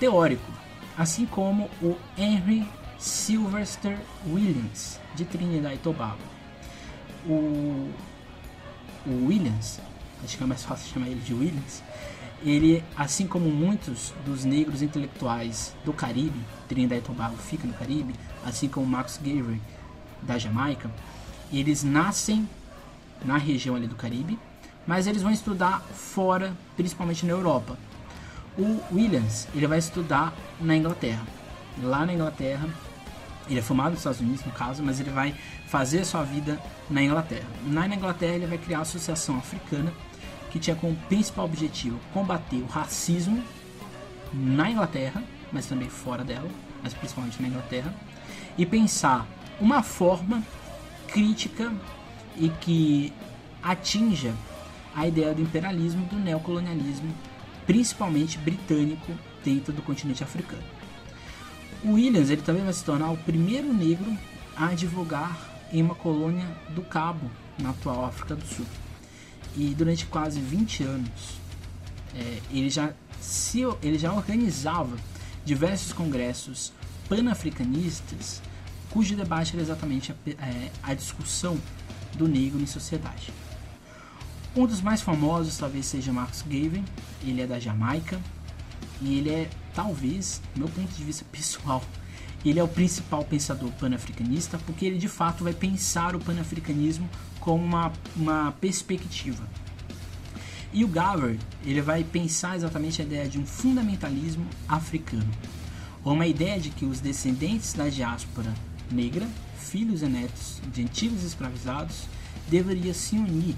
teórico, 0.00 0.50
assim 0.96 1.26
como 1.26 1.68
o 1.82 1.96
Henry 2.16 2.66
Sylvester 2.98 3.98
Williams 4.26 4.98
de 5.14 5.24
Trinidad 5.24 5.74
e 5.74 5.78
Tobago. 5.78 6.41
O 7.26 7.90
o 9.06 9.26
Williams, 9.26 9.80
acho 10.24 10.36
que 10.36 10.42
é 10.42 10.46
mais 10.46 10.62
fácil 10.62 10.92
chamar 10.92 11.08
ele 11.08 11.20
de 11.20 11.34
Williams, 11.34 11.82
ele, 12.44 12.82
assim 12.96 13.26
como 13.26 13.48
muitos 13.50 14.12
dos 14.24 14.44
negros 14.44 14.82
intelectuais 14.82 15.74
do 15.84 15.92
Caribe, 15.92 16.38
Trinidad 16.68 16.98
e 16.98 17.02
Tobago 17.02 17.36
fica 17.36 17.66
no 17.66 17.74
Caribe, 17.74 18.14
assim 18.44 18.68
como 18.68 18.86
Max 18.86 19.18
Gaver 19.22 19.58
da 20.20 20.38
Jamaica, 20.38 20.90
eles 21.52 21.82
nascem 21.82 22.48
na 23.24 23.36
região 23.36 23.76
ali 23.76 23.86
do 23.86 23.94
Caribe, 23.94 24.38
mas 24.86 25.06
eles 25.06 25.22
vão 25.22 25.30
estudar 25.30 25.80
fora, 25.80 26.56
principalmente 26.76 27.24
na 27.24 27.32
Europa. 27.32 27.78
O 28.58 28.80
Williams, 28.92 29.46
ele 29.54 29.66
vai 29.66 29.78
estudar 29.78 30.34
na 30.60 30.76
Inglaterra. 30.76 31.24
Lá 31.82 32.04
na 32.04 32.12
Inglaterra, 32.12 32.68
ele 33.48 33.58
é 33.58 33.62
formado 33.62 33.90
nos 33.90 34.00
Estados 34.00 34.20
Unidos, 34.20 34.44
no 34.44 34.52
caso, 34.52 34.82
mas 34.82 35.00
ele 35.00 35.10
vai 35.10 35.34
fazer 35.66 36.00
a 36.00 36.04
sua 36.04 36.22
vida 36.22 36.58
na 36.88 37.02
Inglaterra. 37.02 37.46
Na 37.66 37.86
Inglaterra, 37.86 38.34
ele 38.34 38.46
vai 38.46 38.58
criar 38.58 38.78
a 38.78 38.82
Associação 38.82 39.36
Africana, 39.36 39.92
que 40.50 40.58
tinha 40.58 40.76
como 40.76 40.94
principal 41.08 41.46
objetivo 41.46 41.98
combater 42.12 42.56
o 42.56 42.66
racismo 42.66 43.42
na 44.32 44.70
Inglaterra, 44.70 45.22
mas 45.50 45.66
também 45.66 45.88
fora 45.88 46.24
dela, 46.24 46.48
mas 46.82 46.94
principalmente 46.94 47.40
na 47.40 47.48
Inglaterra, 47.48 47.94
e 48.56 48.64
pensar 48.64 49.26
uma 49.60 49.82
forma 49.82 50.42
crítica 51.08 51.72
e 52.36 52.48
que 52.60 53.12
atinja 53.62 54.34
a 54.94 55.06
ideia 55.06 55.34
do 55.34 55.42
imperialismo, 55.42 56.06
do 56.06 56.16
neocolonialismo, 56.16 57.14
principalmente 57.66 58.38
britânico, 58.38 59.12
dentro 59.44 59.72
do 59.72 59.82
continente 59.82 60.22
africano. 60.22 60.62
O 61.84 61.92
Williams 61.92 62.30
ele 62.30 62.42
também 62.42 62.64
vai 62.64 62.72
se 62.72 62.84
tornar 62.84 63.10
o 63.10 63.16
primeiro 63.16 63.72
negro 63.72 64.16
a 64.56 64.68
advogar 64.68 65.52
em 65.72 65.82
uma 65.82 65.94
colônia 65.94 66.46
do 66.70 66.82
Cabo, 66.82 67.30
na 67.58 67.70
atual 67.70 68.04
África 68.04 68.36
do 68.36 68.46
Sul. 68.46 68.66
E 69.56 69.74
durante 69.74 70.06
quase 70.06 70.40
20 70.40 70.84
anos, 70.84 71.42
é, 72.14 72.38
ele, 72.50 72.70
já 72.70 72.92
se, 73.20 73.62
ele 73.82 73.98
já 73.98 74.12
organizava 74.12 74.96
diversos 75.44 75.92
congressos 75.92 76.72
panafricanistas, 77.08 78.40
cujo 78.90 79.16
debate 79.16 79.54
era 79.54 79.62
exatamente 79.62 80.12
a, 80.12 80.14
é, 80.46 80.70
a 80.82 80.94
discussão 80.94 81.58
do 82.14 82.28
negro 82.28 82.60
em 82.60 82.66
sociedade. 82.66 83.32
Um 84.54 84.66
dos 84.66 84.82
mais 84.82 85.00
famosos 85.00 85.56
talvez 85.56 85.86
seja 85.86 86.12
Marcus 86.12 86.42
Garvey, 86.42 86.84
ele 87.22 87.40
é 87.40 87.46
da 87.46 87.58
Jamaica 87.58 88.20
e 89.00 89.18
ele 89.18 89.30
é 89.30 89.50
talvez, 89.74 90.40
do 90.54 90.60
meu 90.60 90.68
ponto 90.68 90.92
de 90.92 91.04
vista 91.04 91.24
pessoal, 91.30 91.82
ele 92.44 92.58
é 92.58 92.62
o 92.62 92.68
principal 92.68 93.24
pensador 93.24 93.70
panafricanista 93.72 94.58
porque 94.66 94.84
ele 94.84 94.98
de 94.98 95.08
fato 95.08 95.44
vai 95.44 95.52
pensar 95.52 96.16
o 96.16 96.20
panafricanismo 96.20 97.08
como 97.38 97.64
uma, 97.64 97.92
uma 98.16 98.52
perspectiva. 98.60 99.46
E 100.72 100.84
o 100.84 100.88
Gaver, 100.88 101.38
ele 101.64 101.82
vai 101.82 102.02
pensar 102.02 102.56
exatamente 102.56 103.02
a 103.02 103.04
ideia 103.04 103.28
de 103.28 103.38
um 103.38 103.44
fundamentalismo 103.44 104.46
africano, 104.66 105.30
ou 106.02 106.14
uma 106.14 106.26
ideia 106.26 106.58
de 106.58 106.70
que 106.70 106.86
os 106.86 106.98
descendentes 106.98 107.74
da 107.74 107.88
diáspora 107.88 108.52
negra, 108.90 109.28
filhos 109.58 110.02
e 110.02 110.06
netos 110.06 110.62
de 110.72 110.82
antigos 110.82 111.22
escravizados, 111.22 112.06
deveria 112.48 112.94
se 112.94 113.16
unir, 113.16 113.54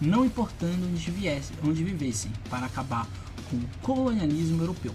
não 0.00 0.24
importando 0.24 0.86
onde, 0.86 1.10
viesse, 1.10 1.52
onde 1.64 1.84
vivessem, 1.84 2.32
para 2.50 2.66
acabar 2.66 3.06
com 3.48 3.56
o 3.56 3.68
colonialismo 3.80 4.60
europeu. 4.60 4.94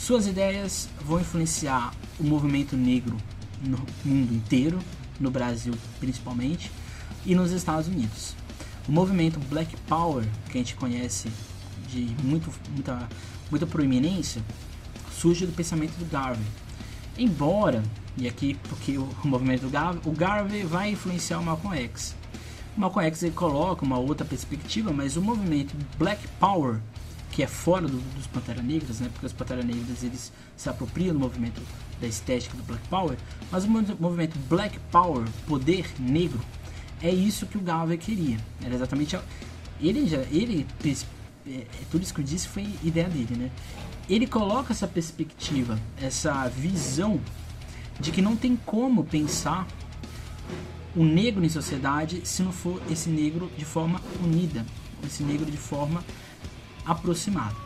Suas 0.00 0.26
ideias 0.26 0.88
vão 1.04 1.20
influenciar 1.20 1.92
o 2.18 2.24
movimento 2.24 2.74
negro 2.74 3.18
no 3.62 3.78
mundo 4.02 4.34
inteiro, 4.34 4.78
no 5.20 5.30
Brasil 5.30 5.74
principalmente, 6.00 6.72
e 7.26 7.34
nos 7.34 7.52
Estados 7.52 7.86
Unidos. 7.86 8.34
O 8.88 8.92
movimento 8.92 9.38
Black 9.40 9.76
Power, 9.86 10.26
que 10.46 10.56
a 10.56 10.60
gente 10.60 10.74
conhece 10.74 11.30
de 11.86 12.16
muito, 12.24 12.50
muita, 12.70 13.08
muita 13.50 13.66
proeminência, 13.66 14.42
surge 15.12 15.44
do 15.44 15.52
pensamento 15.52 15.92
do 15.98 16.06
Garvey. 16.06 16.46
Embora, 17.18 17.82
e 18.16 18.26
aqui 18.26 18.54
porque 18.70 18.96
o, 18.96 19.06
movimento 19.22 19.62
do 19.62 19.70
Garvey, 19.70 20.00
o 20.06 20.12
Garvey 20.12 20.62
vai 20.62 20.92
influenciar 20.92 21.38
o 21.38 21.44
Malcolm 21.44 21.76
X. 21.76 22.16
O 22.74 22.80
Malcolm 22.80 23.06
X 23.06 23.22
ele 23.22 23.34
coloca 23.34 23.84
uma 23.84 23.98
outra 23.98 24.24
perspectiva, 24.24 24.94
mas 24.94 25.18
o 25.18 25.22
movimento 25.22 25.76
Black 25.98 26.26
Power, 26.40 26.80
que 27.40 27.44
é 27.44 27.46
fora 27.46 27.88
do, 27.88 27.96
dos 27.96 28.26
Pantera 28.26 28.60
Negras, 28.60 29.00
né, 29.00 29.08
porque 29.10 29.24
os 29.24 29.32
Pantera 29.32 29.62
Negras 29.62 30.02
eles 30.02 30.30
se 30.58 30.68
apropriam 30.68 31.14
do 31.14 31.18
movimento 31.18 31.62
da 31.98 32.06
estética 32.06 32.54
do 32.54 32.62
Black 32.64 32.86
Power, 32.88 33.16
mas 33.50 33.64
o 33.64 33.68
movimento 33.98 34.38
Black 34.40 34.78
Power, 34.92 35.26
poder 35.46 35.90
negro, 35.98 36.38
é 37.02 37.08
isso 37.08 37.46
que 37.46 37.56
o 37.56 37.60
Garvey 37.62 37.96
queria. 37.96 38.36
Era 38.62 38.74
exatamente 38.74 39.18
ele 39.80 40.06
já 40.06 40.18
ele 40.30 40.66
é, 40.84 40.90
é, 41.50 41.66
tudo 41.90 42.02
isso 42.02 42.12
que 42.12 42.20
eu 42.20 42.24
disse 42.24 42.46
foi 42.46 42.68
ideia 42.84 43.08
dele, 43.08 43.34
né? 43.34 43.50
Ele 44.06 44.26
coloca 44.26 44.74
essa 44.74 44.86
perspectiva, 44.86 45.80
essa 45.96 46.46
visão 46.46 47.18
de 47.98 48.12
que 48.12 48.20
não 48.20 48.36
tem 48.36 48.54
como 48.54 49.02
pensar 49.02 49.66
o 50.94 51.02
negro 51.02 51.42
em 51.42 51.48
sociedade 51.48 52.20
se 52.22 52.42
não 52.42 52.52
for 52.52 52.82
esse 52.90 53.08
negro 53.08 53.50
de 53.56 53.64
forma 53.64 53.98
unida, 54.22 54.66
esse 55.06 55.22
negro 55.22 55.50
de 55.50 55.56
forma 55.56 56.04
aproximada. 56.90 57.56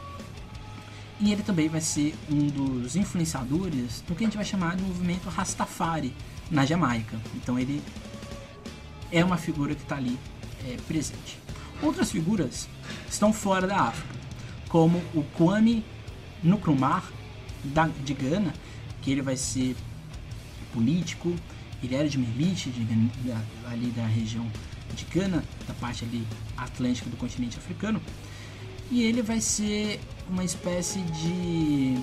E 1.20 1.32
ele 1.32 1.42
também 1.42 1.68
vai 1.68 1.80
ser 1.80 2.14
um 2.30 2.46
dos 2.48 2.96
influenciadores 2.96 4.02
do 4.06 4.14
que 4.14 4.24
a 4.24 4.26
gente 4.26 4.36
vai 4.36 4.44
chamar 4.44 4.76
de 4.76 4.82
movimento 4.82 5.28
Rastafari 5.28 6.14
na 6.50 6.66
Jamaica. 6.66 7.18
Então 7.34 7.58
ele 7.58 7.82
é 9.10 9.24
uma 9.24 9.36
figura 9.36 9.74
que 9.74 9.82
está 9.82 9.96
ali 9.96 10.18
é, 10.66 10.76
presente. 10.88 11.38
Outras 11.82 12.10
figuras 12.10 12.68
estão 13.08 13.32
fora 13.32 13.66
da 13.66 13.80
África, 13.82 14.14
como 14.68 14.98
o 15.14 15.22
Kwame 15.22 15.84
Nkrumah 16.42 17.02
da, 17.62 17.86
de 17.86 18.14
Gana, 18.14 18.52
que 19.00 19.10
ele 19.10 19.22
vai 19.22 19.36
ser 19.36 19.76
político, 20.72 21.34
ele 21.82 21.94
era 21.94 22.08
de 22.08 22.16
uma 22.16 22.26
elite 22.26 22.70
de, 22.70 22.86
ali 23.66 23.86
da 23.90 24.06
região 24.06 24.46
de 24.94 25.04
Gana, 25.06 25.44
da 25.66 25.74
parte 25.74 26.04
ali 26.04 26.26
atlântica 26.56 27.08
do 27.08 27.16
continente 27.16 27.56
africano, 27.58 28.00
e 28.94 29.02
ele 29.02 29.22
vai 29.22 29.40
ser 29.40 30.00
uma 30.30 30.44
espécie 30.44 31.00
de 31.00 31.98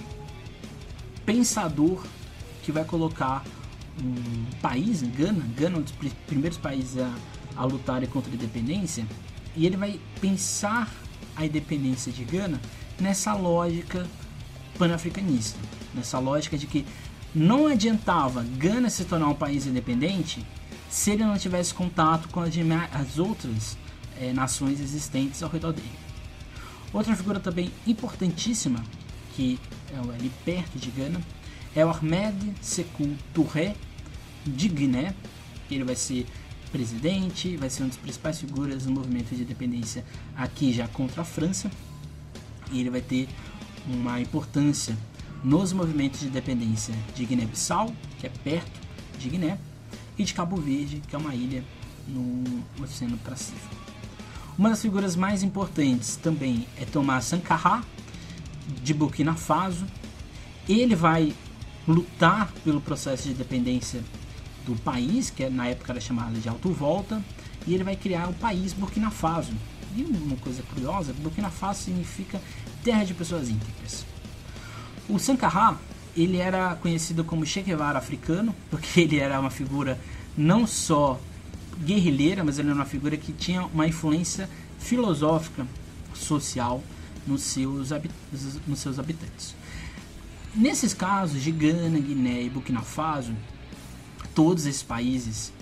pensador 1.26 2.06
que 2.64 2.70
vai 2.70 2.84
colocar 2.84 3.46
um 4.04 4.60
país, 4.62 5.02
Gana, 5.02 5.42
Gana 5.56 5.78
é 5.78 5.80
um 5.80 5.84
dos 5.84 5.94
primeiros 6.28 6.58
países 6.58 6.98
a, 6.98 7.16
a 7.56 7.64
lutarem 7.64 8.10
contra 8.10 8.30
a 8.30 8.36
independência, 8.36 9.06
e 9.56 9.66
ele 9.66 9.78
vai 9.78 10.02
pensar 10.20 10.94
a 11.38 11.46
independência 11.46 12.12
de 12.12 12.26
Gana 12.26 12.60
nessa 13.00 13.34
lógica 13.36 14.06
panafricanista, 14.78 15.60
nessa 15.96 16.20
lógica 16.20 16.58
de 16.58 16.68
que 16.68 16.86
não 17.34 17.68
adiantava 17.68 18.44
Gana 18.58 18.90
se 18.90 19.06
tornar 19.06 19.30
um 19.30 19.36
país 19.36 19.66
independente 19.66 20.46
se 20.90 21.12
ele 21.12 21.24
não 21.24 21.38
tivesse 21.38 21.74
contato 21.74 22.28
com 22.28 22.42
as, 22.42 22.54
as 22.92 23.18
outras 23.18 23.78
é, 24.20 24.34
nações 24.34 24.82
existentes 24.82 25.42
ao 25.42 25.50
redor 25.50 25.72
dele. 25.72 26.11
Outra 26.94 27.16
figura 27.16 27.40
também 27.40 27.72
importantíssima, 27.88 28.84
que 29.36 29.60
é 29.94 29.98
ali 29.98 30.32
perto 30.44 30.78
de 30.78 30.92
Gana, 30.92 31.22
é 31.74 31.86
o 31.86 31.90
Ahmed 31.90 32.54
Sekou 32.62 33.10
Touré 33.34 33.76
de 34.46 34.68
Guiné. 34.68 35.16
Ele 35.70 35.86
vai 35.86 35.96
ser 35.96 36.26
presidente, 36.70 37.56
vai 37.56 37.70
ser 37.70 37.84
uma 37.84 37.90
das 37.90 37.98
principais 37.98 38.40
figuras 38.40 38.86
do 38.86 38.92
movimento 38.92 39.34
de 39.34 39.42
independência 39.42 40.06
aqui 40.36 40.74
já 40.74 40.88
contra 40.90 41.22
a 41.22 41.26
França. 41.26 41.72
E 42.72 42.80
ele 42.82 42.90
vai 42.90 43.02
ter 43.02 43.30
uma 43.88 44.20
importância 44.20 44.98
nos 45.44 45.74
movimentos 45.74 46.20
de 46.20 46.28
independência 46.28 46.94
de 47.16 47.26
Guiné-Bissau, 47.26 47.94
que 48.20 48.28
é 48.28 48.30
perto 48.30 48.80
de 49.18 49.30
Guiné, 49.30 49.58
e 50.18 50.24
de 50.24 50.34
Cabo 50.34 50.58
Verde, 50.58 51.02
que 51.08 51.16
é 51.16 51.20
uma 51.20 51.34
ilha 51.34 51.64
no 52.08 52.44
Oceano 52.84 53.18
Pacífico. 53.20 53.81
Uma 54.58 54.70
das 54.70 54.82
figuras 54.82 55.16
mais 55.16 55.44
importantes 55.44 56.18
também 56.18 56.68
é 56.80 56.86
Thomas 56.86 57.26
Sankara, 57.26 57.82
de 58.84 58.94
Burkina 58.94 59.34
Faso. 59.34 59.86
Ele 60.68 60.96
vai 60.96 61.34
lutar 61.88 62.52
pelo 62.64 62.82
processo 62.82 63.24
de 63.24 63.32
independência 63.32 64.04
do 64.66 64.76
país, 64.76 65.30
que 65.30 65.44
é, 65.44 65.50
na 65.50 65.68
época 65.68 65.94
era 65.94 66.02
chamado 66.02 66.40
de 66.40 66.48
Alto 66.48 66.72
Volta, 66.72 67.22
e 67.66 67.74
ele 67.74 67.84
vai 67.84 67.96
criar 67.96 68.30
o 68.30 68.34
país 68.34 68.74
Burkina 68.74 69.10
Faso. 69.10 69.54
E 69.96 70.04
uma 70.04 70.38
coisa 70.38 70.62
curiosa, 70.64 71.14
Burkina 71.14 71.50
Faso 71.50 71.84
significa 71.84 72.40
terra 72.84 73.04
de 73.04 73.14
pessoas 73.14 73.50
íntegras. 73.50 74.06
O 75.10 75.18
Sankara, 75.18 75.78
ele 76.16 76.38
era 76.38 76.76
conhecido 76.76 77.24
como 77.24 77.46
Che 77.46 77.62
Guevara 77.62 77.98
africano, 77.98 78.54
porque 78.70 79.02
ele 79.02 79.18
era 79.18 79.40
uma 79.40 79.50
figura 79.50 80.00
não 80.38 80.68
só 80.68 81.20
guerrilheira, 81.80 82.44
mas 82.44 82.60
ele 82.60 82.70
era 82.70 82.76
uma 82.76 82.86
figura 82.86 83.18
que 83.18 83.32
tinha 83.32 83.66
uma 83.66 83.88
influência 83.88 84.50
filosófica, 84.80 85.66
social 86.14 86.84
nos 87.26 87.42
seus, 87.42 87.90
nos 88.68 88.80
seus 88.80 89.00
habitantes. 89.00 89.56
Nesses 90.54 90.94
casos 90.94 91.42
de 91.42 91.52
Gana, 91.52 92.00
Guiné 92.00 92.44
e 92.44 92.50
Burkina 92.50 92.82
Faso, 92.82 93.34
todos 94.36 94.66
esses 94.66 94.84
países, 94.84 95.54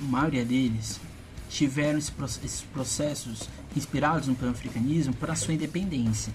a 0.00 0.04
maioria 0.04 0.44
deles, 0.44 1.00
tiveram 1.48 1.98
esses 1.98 2.62
processos 2.72 3.48
inspirados 3.76 4.26
no 4.26 4.34
pan-africanismo 4.34 5.14
para 5.14 5.36
sua 5.36 5.54
independência. 5.54 6.32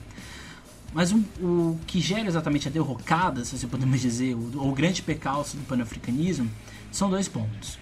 Mas 0.94 1.12
o, 1.12 1.18
o, 1.42 1.80
que 1.86 2.00
gera 2.00 2.28
exatamente 2.28 2.68
a 2.68 2.72
derrocada, 2.72 3.44
se 3.46 3.68
podemos 3.68 4.00
dizer, 4.00 4.36
o, 4.36 4.70
o 4.70 4.74
grande 4.74 5.02
pecalço 5.02 5.58
do 5.58 5.64
pan-africanismo, 5.64 6.50
são 6.92 7.10
dois 7.10 7.28
pontos. 7.28 7.78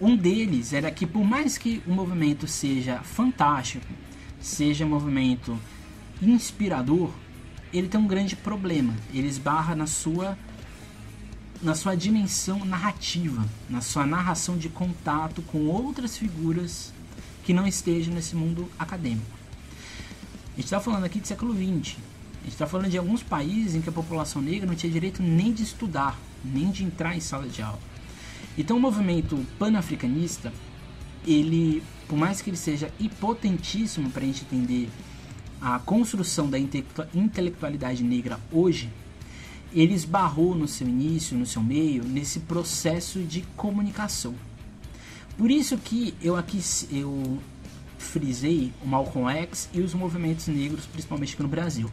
Um 0.00 0.16
deles 0.16 0.72
era 0.72 0.90
que, 0.90 1.06
por 1.06 1.24
mais 1.24 1.58
que 1.58 1.82
o 1.86 1.90
movimento 1.90 2.46
seja 2.46 3.00
fantástico, 3.02 3.86
seja 4.40 4.84
um 4.84 4.88
movimento 4.88 5.58
inspirador, 6.22 7.10
ele 7.72 7.88
tem 7.88 8.00
um 8.00 8.06
grande 8.06 8.36
problema. 8.36 8.94
Ele 9.12 9.26
esbarra 9.26 9.74
na 9.74 9.86
sua 9.86 10.38
na 11.60 11.74
sua 11.74 11.96
dimensão 11.96 12.64
narrativa, 12.64 13.44
na 13.68 13.80
sua 13.80 14.06
narração 14.06 14.56
de 14.56 14.68
contato 14.68 15.42
com 15.42 15.66
outras 15.66 16.16
figuras 16.16 16.92
que 17.42 17.52
não 17.52 17.66
estejam 17.66 18.14
nesse 18.14 18.36
mundo 18.36 18.70
acadêmico. 18.78 19.26
A 20.52 20.56
gente 20.56 20.66
está 20.66 20.78
falando 20.78 21.04
aqui 21.04 21.18
de 21.18 21.26
século 21.26 21.52
XX. 21.52 21.96
A 22.40 22.44
gente 22.44 22.52
está 22.52 22.66
falando 22.66 22.90
de 22.90 22.96
alguns 22.96 23.24
países 23.24 23.74
em 23.74 23.80
que 23.80 23.88
a 23.88 23.92
população 23.92 24.40
negra 24.40 24.68
não 24.68 24.76
tinha 24.76 24.92
direito 24.92 25.20
nem 25.20 25.52
de 25.52 25.64
estudar, 25.64 26.16
nem 26.44 26.70
de 26.70 26.84
entrar 26.84 27.16
em 27.16 27.20
sala 27.20 27.48
de 27.48 27.60
aula. 27.60 27.80
Então 28.58 28.76
o 28.76 28.80
movimento 28.80 29.38
panafricanista, 29.56 30.52
ele, 31.24 31.80
por 32.08 32.18
mais 32.18 32.42
que 32.42 32.50
ele 32.50 32.56
seja 32.56 32.92
hipotentíssimo 32.98 34.10
para 34.10 34.24
a 34.24 34.26
gente 34.26 34.42
entender 34.42 34.90
a 35.60 35.78
construção 35.78 36.50
da 36.50 36.58
intelectualidade 36.58 38.02
negra 38.02 38.40
hoje, 38.50 38.90
ele 39.72 39.94
esbarrou 39.94 40.56
no 40.56 40.66
seu 40.66 40.88
início, 40.88 41.38
no 41.38 41.46
seu 41.46 41.62
meio, 41.62 42.02
nesse 42.02 42.40
processo 42.40 43.20
de 43.20 43.42
comunicação. 43.56 44.34
Por 45.36 45.52
isso 45.52 45.78
que 45.78 46.14
eu 46.20 46.34
aqui 46.34 46.60
eu 46.90 47.38
frisei 47.96 48.72
o 48.82 48.88
Malcolm 48.88 49.30
X 49.30 49.68
e 49.72 49.80
os 49.80 49.94
movimentos 49.94 50.48
negros, 50.48 50.84
principalmente 50.84 51.34
aqui 51.34 51.42
no 51.42 51.48
Brasil. 51.48 51.88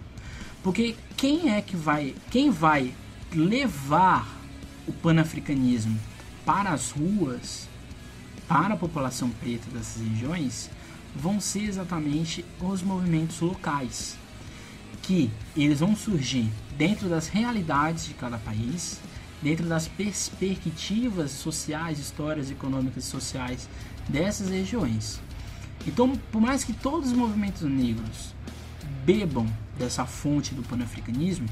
Porque 0.64 0.96
quem 1.16 1.52
é 1.52 1.62
que 1.62 1.76
vai, 1.76 2.16
quem 2.32 2.50
vai 2.50 2.92
levar 3.32 4.28
o 4.88 4.94
panafricanismo 4.94 6.00
para 6.46 6.70
as 6.70 6.92
ruas, 6.92 7.68
para 8.48 8.76
a 8.76 8.78
população 8.78 9.30
preta 9.30 9.70
dessas 9.72 10.02
regiões, 10.02 10.70
vão 11.16 11.40
ser 11.40 11.64
exatamente 11.64 12.46
os 12.62 12.84
movimentos 12.84 13.40
locais, 13.40 14.18
que 15.02 15.32
eles 15.56 15.80
vão 15.80 15.96
surgir 15.96 16.50
dentro 16.78 17.10
das 17.10 17.28
realidades 17.28 18.06
de 18.06 18.14
cada 18.14 18.38
país, 18.38 19.00
dentro 19.42 19.66
das 19.66 19.88
perspectivas 19.88 21.32
sociais, 21.32 22.00
histórias 22.00 22.52
econômicas 22.52 23.06
e 23.06 23.08
sociais 23.08 23.70
dessas 24.08 24.50
regiões. 24.50 25.20
Então, 25.88 26.16
por 26.32 26.42
mais 26.42 26.64
que 26.64 26.74
todos 26.74 27.12
os 27.12 27.18
movimentos 27.18 27.62
negros 27.62 28.34
bebam 29.04 29.48
dessa 29.78 30.06
fonte 30.06 30.54
do 30.54 30.64
panafricanismo, 30.64 31.48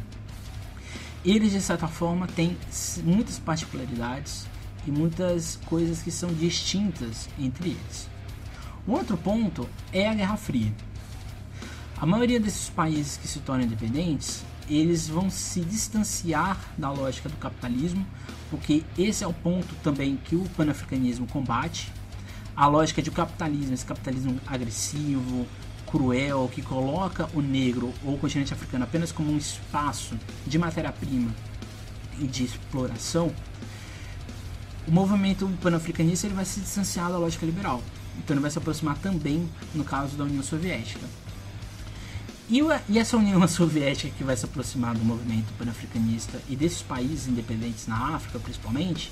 eles 1.23 1.51
de 1.51 1.61
certa 1.61 1.87
forma 1.87 2.27
têm 2.27 2.57
muitas 3.03 3.39
particularidades 3.39 4.47
e 4.85 4.91
muitas 4.91 5.59
coisas 5.65 6.01
que 6.01 6.11
são 6.11 6.33
distintas 6.33 7.29
entre 7.39 7.69
eles. 7.69 8.09
O 8.85 8.91
outro 8.91 9.17
ponto 9.17 9.67
é 9.91 10.07
a 10.07 10.13
Guerra 10.13 10.37
Fria. 10.37 10.73
A 11.97 12.05
maioria 12.05 12.39
desses 12.39 12.69
países 12.69 13.15
que 13.17 13.27
se 13.27 13.39
tornam 13.39 13.65
independentes, 13.65 14.43
eles 14.69 15.07
vão 15.07 15.29
se 15.29 15.61
distanciar 15.61 16.57
da 16.77 16.91
lógica 16.91 17.29
do 17.29 17.37
capitalismo, 17.37 18.05
porque 18.49 18.83
esse 18.97 19.23
é 19.23 19.27
o 19.27 19.33
ponto 19.33 19.73
também 19.83 20.17
que 20.17 20.35
o 20.35 20.43
panafricanismo 20.57 21.27
combate. 21.27 21.91
A 22.55 22.67
lógica 22.67 23.01
de 23.01 23.09
capitalismo, 23.09 23.73
esse 23.73 23.85
capitalismo 23.85 24.39
agressivo, 24.45 25.47
cruel, 25.87 26.49
que 26.51 26.61
coloca 26.61 27.29
o 27.33 27.41
negro 27.41 27.93
ou 28.03 28.15
o 28.15 28.17
continente 28.17 28.53
africano 28.53 28.83
apenas 28.83 29.11
como 29.11 29.31
um 29.31 29.37
espaço 29.37 30.17
de 30.45 30.57
matéria-prima 30.57 31.31
e 32.19 32.27
de 32.27 32.43
exploração, 32.43 33.31
o 34.87 34.91
movimento 34.91 35.49
panafricanista 35.61 36.27
ele 36.27 36.35
vai 36.35 36.45
se 36.45 36.59
distanciar 36.59 37.11
da 37.11 37.17
lógica 37.17 37.45
liberal. 37.45 37.81
Então 38.17 38.33
ele 38.35 38.41
vai 38.41 38.51
se 38.51 38.57
aproximar 38.57 38.97
também, 38.97 39.49
no 39.73 39.83
caso 39.83 40.15
da 40.15 40.23
União 40.23 40.43
Soviética. 40.43 41.05
E, 42.49 42.59
e 42.89 42.99
essa 42.99 43.17
União 43.17 43.45
Soviética 43.47 44.13
que 44.17 44.23
vai 44.23 44.35
se 44.35 44.45
aproximar 44.45 44.95
do 44.95 45.05
movimento 45.05 45.53
panafricanista 45.57 46.39
e 46.49 46.55
desses 46.55 46.81
países 46.81 47.27
independentes 47.27 47.87
na 47.87 48.15
África, 48.15 48.39
principalmente, 48.39 49.11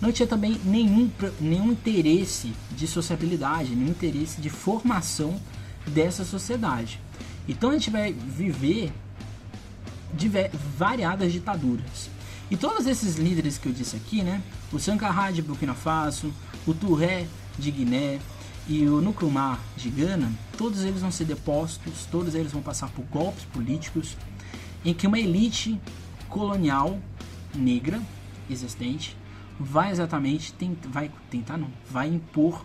não 0.00 0.12
tinha 0.12 0.28
também 0.28 0.60
nenhum, 0.64 1.10
nenhum 1.40 1.72
interesse 1.72 2.52
de 2.70 2.86
sociabilidade, 2.86 3.74
nenhum 3.74 3.90
interesse 3.90 4.40
de 4.40 4.48
formação 4.48 5.40
dessa 5.86 6.24
sociedade. 6.24 7.00
Então 7.48 7.70
a 7.70 7.72
gente 7.72 7.90
vai 7.90 8.12
viver 8.12 8.92
variadas 10.76 11.32
ditaduras. 11.32 12.10
E 12.50 12.56
todos 12.56 12.86
esses 12.86 13.16
líderes 13.16 13.58
que 13.58 13.68
eu 13.68 13.72
disse 13.72 13.96
aqui, 13.96 14.22
né? 14.22 14.40
O 14.72 14.78
Sankara 14.78 15.32
de 15.32 15.40
Burkina 15.40 15.74
Faso, 15.74 16.32
o 16.66 16.74
Touré 16.74 17.26
de 17.58 17.70
Guiné 17.70 18.20
e 18.68 18.86
o 18.86 19.00
Nkrumah 19.00 19.58
de 19.76 19.88
Gana, 19.88 20.30
todos 20.58 20.84
eles 20.84 21.00
vão 21.00 21.10
ser 21.10 21.24
depostos, 21.24 22.06
todos 22.10 22.34
eles 22.34 22.52
vão 22.52 22.60
passar 22.60 22.90
por 22.90 23.02
golpes 23.06 23.44
políticos 23.44 24.16
em 24.84 24.92
que 24.92 25.06
uma 25.06 25.18
elite 25.18 25.80
colonial 26.28 27.00
negra 27.54 28.00
existente 28.50 29.16
vai 29.58 29.90
exatamente 29.90 30.52
tent, 30.52 30.76
vai 30.86 31.10
tentar 31.30 31.56
não, 31.56 31.70
vai 31.90 32.08
impor 32.08 32.64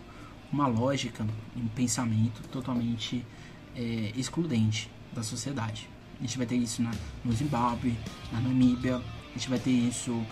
uma 0.52 0.66
lógica, 0.66 1.26
um 1.56 1.66
pensamento 1.68 2.42
totalmente 2.52 3.24
é, 3.74 4.12
excludente 4.14 4.90
da 5.12 5.22
sociedade. 5.22 5.88
A 6.20 6.22
gente 6.22 6.38
vai 6.38 6.46
ter 6.46 6.56
isso 6.56 6.80
na, 6.82 6.92
no 7.24 7.32
Zimbábue, 7.32 7.96
na 8.32 8.40
Namíbia, 8.40 8.96
a 8.96 9.32
gente 9.32 9.48
vai 9.48 9.58
ter 9.58 9.70
isso, 9.70 10.24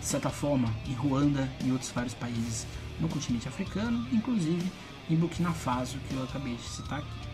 de 0.00 0.06
certa 0.06 0.30
forma, 0.30 0.72
em 0.86 0.94
Ruanda 0.94 1.50
e 1.64 1.72
outros 1.72 1.90
vários 1.90 2.14
países 2.14 2.66
no 3.00 3.08
continente 3.08 3.48
africano, 3.48 4.06
inclusive 4.12 4.70
em 5.10 5.16
Burkina 5.16 5.52
Faso, 5.52 5.98
que 6.08 6.14
eu 6.14 6.22
acabei 6.22 6.54
de 6.54 6.62
citar 6.62 7.00
aqui. 7.00 7.28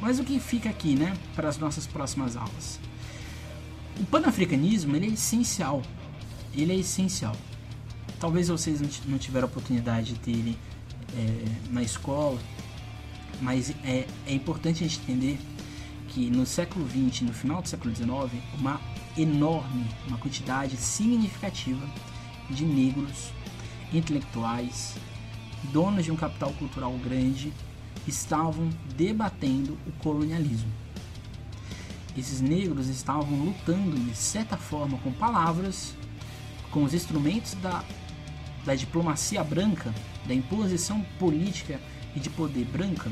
Mas 0.00 0.18
o 0.18 0.24
que 0.24 0.38
fica 0.38 0.68
aqui, 0.68 0.94
né, 0.94 1.16
para 1.34 1.48
as 1.48 1.58
nossas 1.58 1.86
próximas 1.86 2.36
aulas? 2.36 2.78
O 3.98 4.04
panafricanismo 4.04 4.94
ele 4.96 5.06
é 5.06 5.10
essencial. 5.10 5.82
Ele 6.54 6.72
é 6.72 6.76
essencial. 6.76 7.36
Talvez 8.20 8.48
vocês 8.48 8.80
não 9.06 9.18
tiveram 9.18 9.46
a 9.46 9.50
oportunidade 9.50 10.14
de 10.14 10.18
ter 10.18 10.56
é, 11.16 11.44
na 11.70 11.82
escola, 11.82 12.38
mas 13.40 13.70
é, 13.84 14.06
é 14.26 14.32
importante 14.32 14.84
a 14.84 14.88
gente 14.88 15.00
entender 15.00 15.38
que 16.08 16.30
no 16.30 16.46
século 16.46 16.88
XX, 16.88 17.22
no 17.22 17.32
final 17.32 17.60
do 17.60 17.68
século 17.68 17.94
XIX, 17.94 18.10
uma 18.58 18.80
enorme, 19.16 19.86
uma 20.06 20.18
quantidade 20.18 20.76
significativa 20.76 21.86
de 22.50 22.64
negros 22.64 23.32
intelectuais, 23.92 24.96
donos 25.72 26.04
de 26.04 26.10
um 26.10 26.16
capital 26.16 26.52
cultural 26.54 26.92
grande, 26.98 27.52
estavam 28.06 28.68
debatendo 28.96 29.78
o 29.86 29.92
colonialismo. 29.92 30.70
Esses 32.16 32.40
negros 32.40 32.88
estavam 32.88 33.44
lutando 33.44 33.98
de 33.98 34.16
certa 34.16 34.56
forma 34.56 34.98
com 34.98 35.12
palavras, 35.12 35.94
com 36.70 36.84
os 36.84 36.94
instrumentos 36.94 37.54
da, 37.54 37.84
da 38.64 38.74
diplomacia 38.74 39.42
branca, 39.42 39.92
da 40.26 40.34
imposição 40.34 41.04
política 41.18 41.80
e 42.14 42.20
de 42.20 42.30
poder 42.30 42.64
branca. 42.66 43.10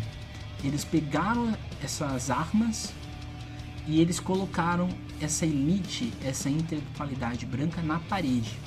Eles 0.62 0.84
pegaram 0.84 1.56
essas 1.82 2.30
armas 2.30 2.92
e 3.86 4.00
eles 4.00 4.20
colocaram 4.20 4.88
essa 5.20 5.44
elite, 5.44 6.12
essa 6.22 6.48
intelectualidade 6.48 7.46
branca 7.46 7.82
na 7.82 7.98
parede. 7.98 8.58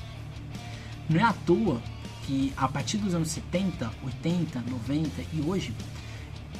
Não 1.09 1.19
é 1.19 1.23
à 1.23 1.33
toa 1.33 1.81
que 2.25 2.51
a 2.57 2.67
partir 2.67 2.97
dos 2.97 3.13
anos 3.13 3.29
70, 3.29 3.91
80, 4.03 4.61
90 4.61 5.21
e 5.33 5.41
hoje, 5.41 5.73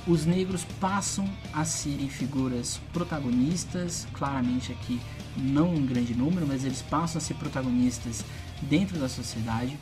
os 0.07 0.25
negros 0.25 0.63
passam 0.79 1.27
a 1.51 1.65
serem 1.65 2.07
figuras 2.07 2.79
protagonistas, 2.93 4.07
claramente 4.13 4.71
aqui 4.71 5.01
não 5.35 5.73
um 5.73 5.85
grande 5.85 6.13
número, 6.13 6.45
mas 6.45 6.63
eles 6.63 6.81
passam 6.83 7.17
a 7.17 7.21
ser 7.21 7.33
protagonistas 7.33 8.23
dentro 8.61 8.99
da 8.99 9.09
sociedade 9.09 9.77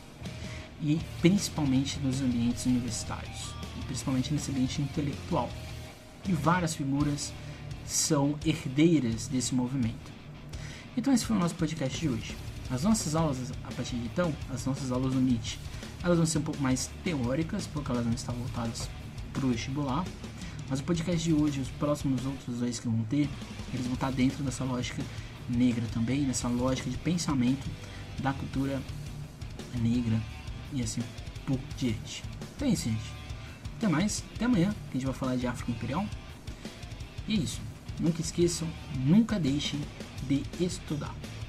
e 0.82 1.00
principalmente 1.22 2.00
nos 2.00 2.22
ambientes 2.22 2.66
universitários, 2.66 3.54
principalmente 3.86 4.34
nesse 4.34 4.52
ambiente 4.52 4.82
intelectual. 4.82 5.50
E 6.28 6.32
várias 6.32 6.74
figuras 6.74 7.34
são 7.86 8.38
herdeiras 8.46 9.28
desse 9.28 9.54
movimento. 9.54 10.12
Então 10.96 11.13
esse 11.13 11.26
foi 11.26 11.36
o 11.36 11.39
nosso 11.39 11.56
podcast 11.56 12.00
de 12.00 12.10
hoje. 12.10 12.36
As 12.69 12.84
nossas 12.84 13.15
aulas, 13.15 13.52
a 13.63 13.72
partir 13.72 13.96
de 13.96 14.06
então, 14.06 14.34
as 14.54 14.65
nossas 14.65 14.91
aulas 14.91 15.13
no 15.13 15.22
Nietzsche, 15.22 15.58
elas 16.04 16.17
vão 16.17 16.26
ser 16.26 16.39
um 16.39 16.43
pouco 16.43 16.62
mais 16.62 16.89
teóricas, 17.04 17.67
porque 17.67 17.91
elas 17.91 18.06
não 18.06 18.13
estão 18.13 18.36
voltadas 18.36 18.89
para 19.32 19.46
o 19.46 19.50
vestibular. 19.50 20.06
Mas 20.69 20.80
o 20.80 20.84
podcast 20.84 21.24
de 21.24 21.34
hoje, 21.34 21.60
os 21.60 21.69
próximos 21.69 22.26
outros 22.26 22.58
dois 22.58 22.80
que 22.80 22.88
vão 22.88 23.04
ter, 23.04 23.30
eles 23.74 23.86
vão 23.86 23.93
estar 23.93 24.12
dentro 24.12 24.43
dessa 24.43 24.63
lógica 24.63 25.04
negra 25.50 25.84
também, 25.93 26.22
nessa 26.22 26.48
lógica 26.48 26.89
de 26.89 26.98
pensamento 26.98 27.69
da 28.22 28.34
cultura 28.34 28.82
negra 29.82 30.22
e 30.72 30.82
assim 30.82 31.02
por 31.46 31.60
diante. 31.78 32.24
Então 32.56 32.67
é 32.67 32.72
isso, 32.72 32.89
gente. 32.89 33.24
Até 33.78 33.88
mais, 33.88 34.24
até 34.36 34.46
amanhã, 34.46 34.74
que 34.91 34.98
a 34.98 35.00
gente 35.00 35.06
vai 35.06 35.15
falar 35.15 35.36
de 35.36 35.48
África 35.48 35.72
Imperial. 35.72 36.06
E 37.28 37.34
é 37.34 37.38
isso. 37.38 37.62
Nunca 37.99 38.21
esqueçam, 38.21 38.67
nunca 39.06 39.39
deixem 39.39 39.79
de 40.27 40.43
estudar. 40.60 41.13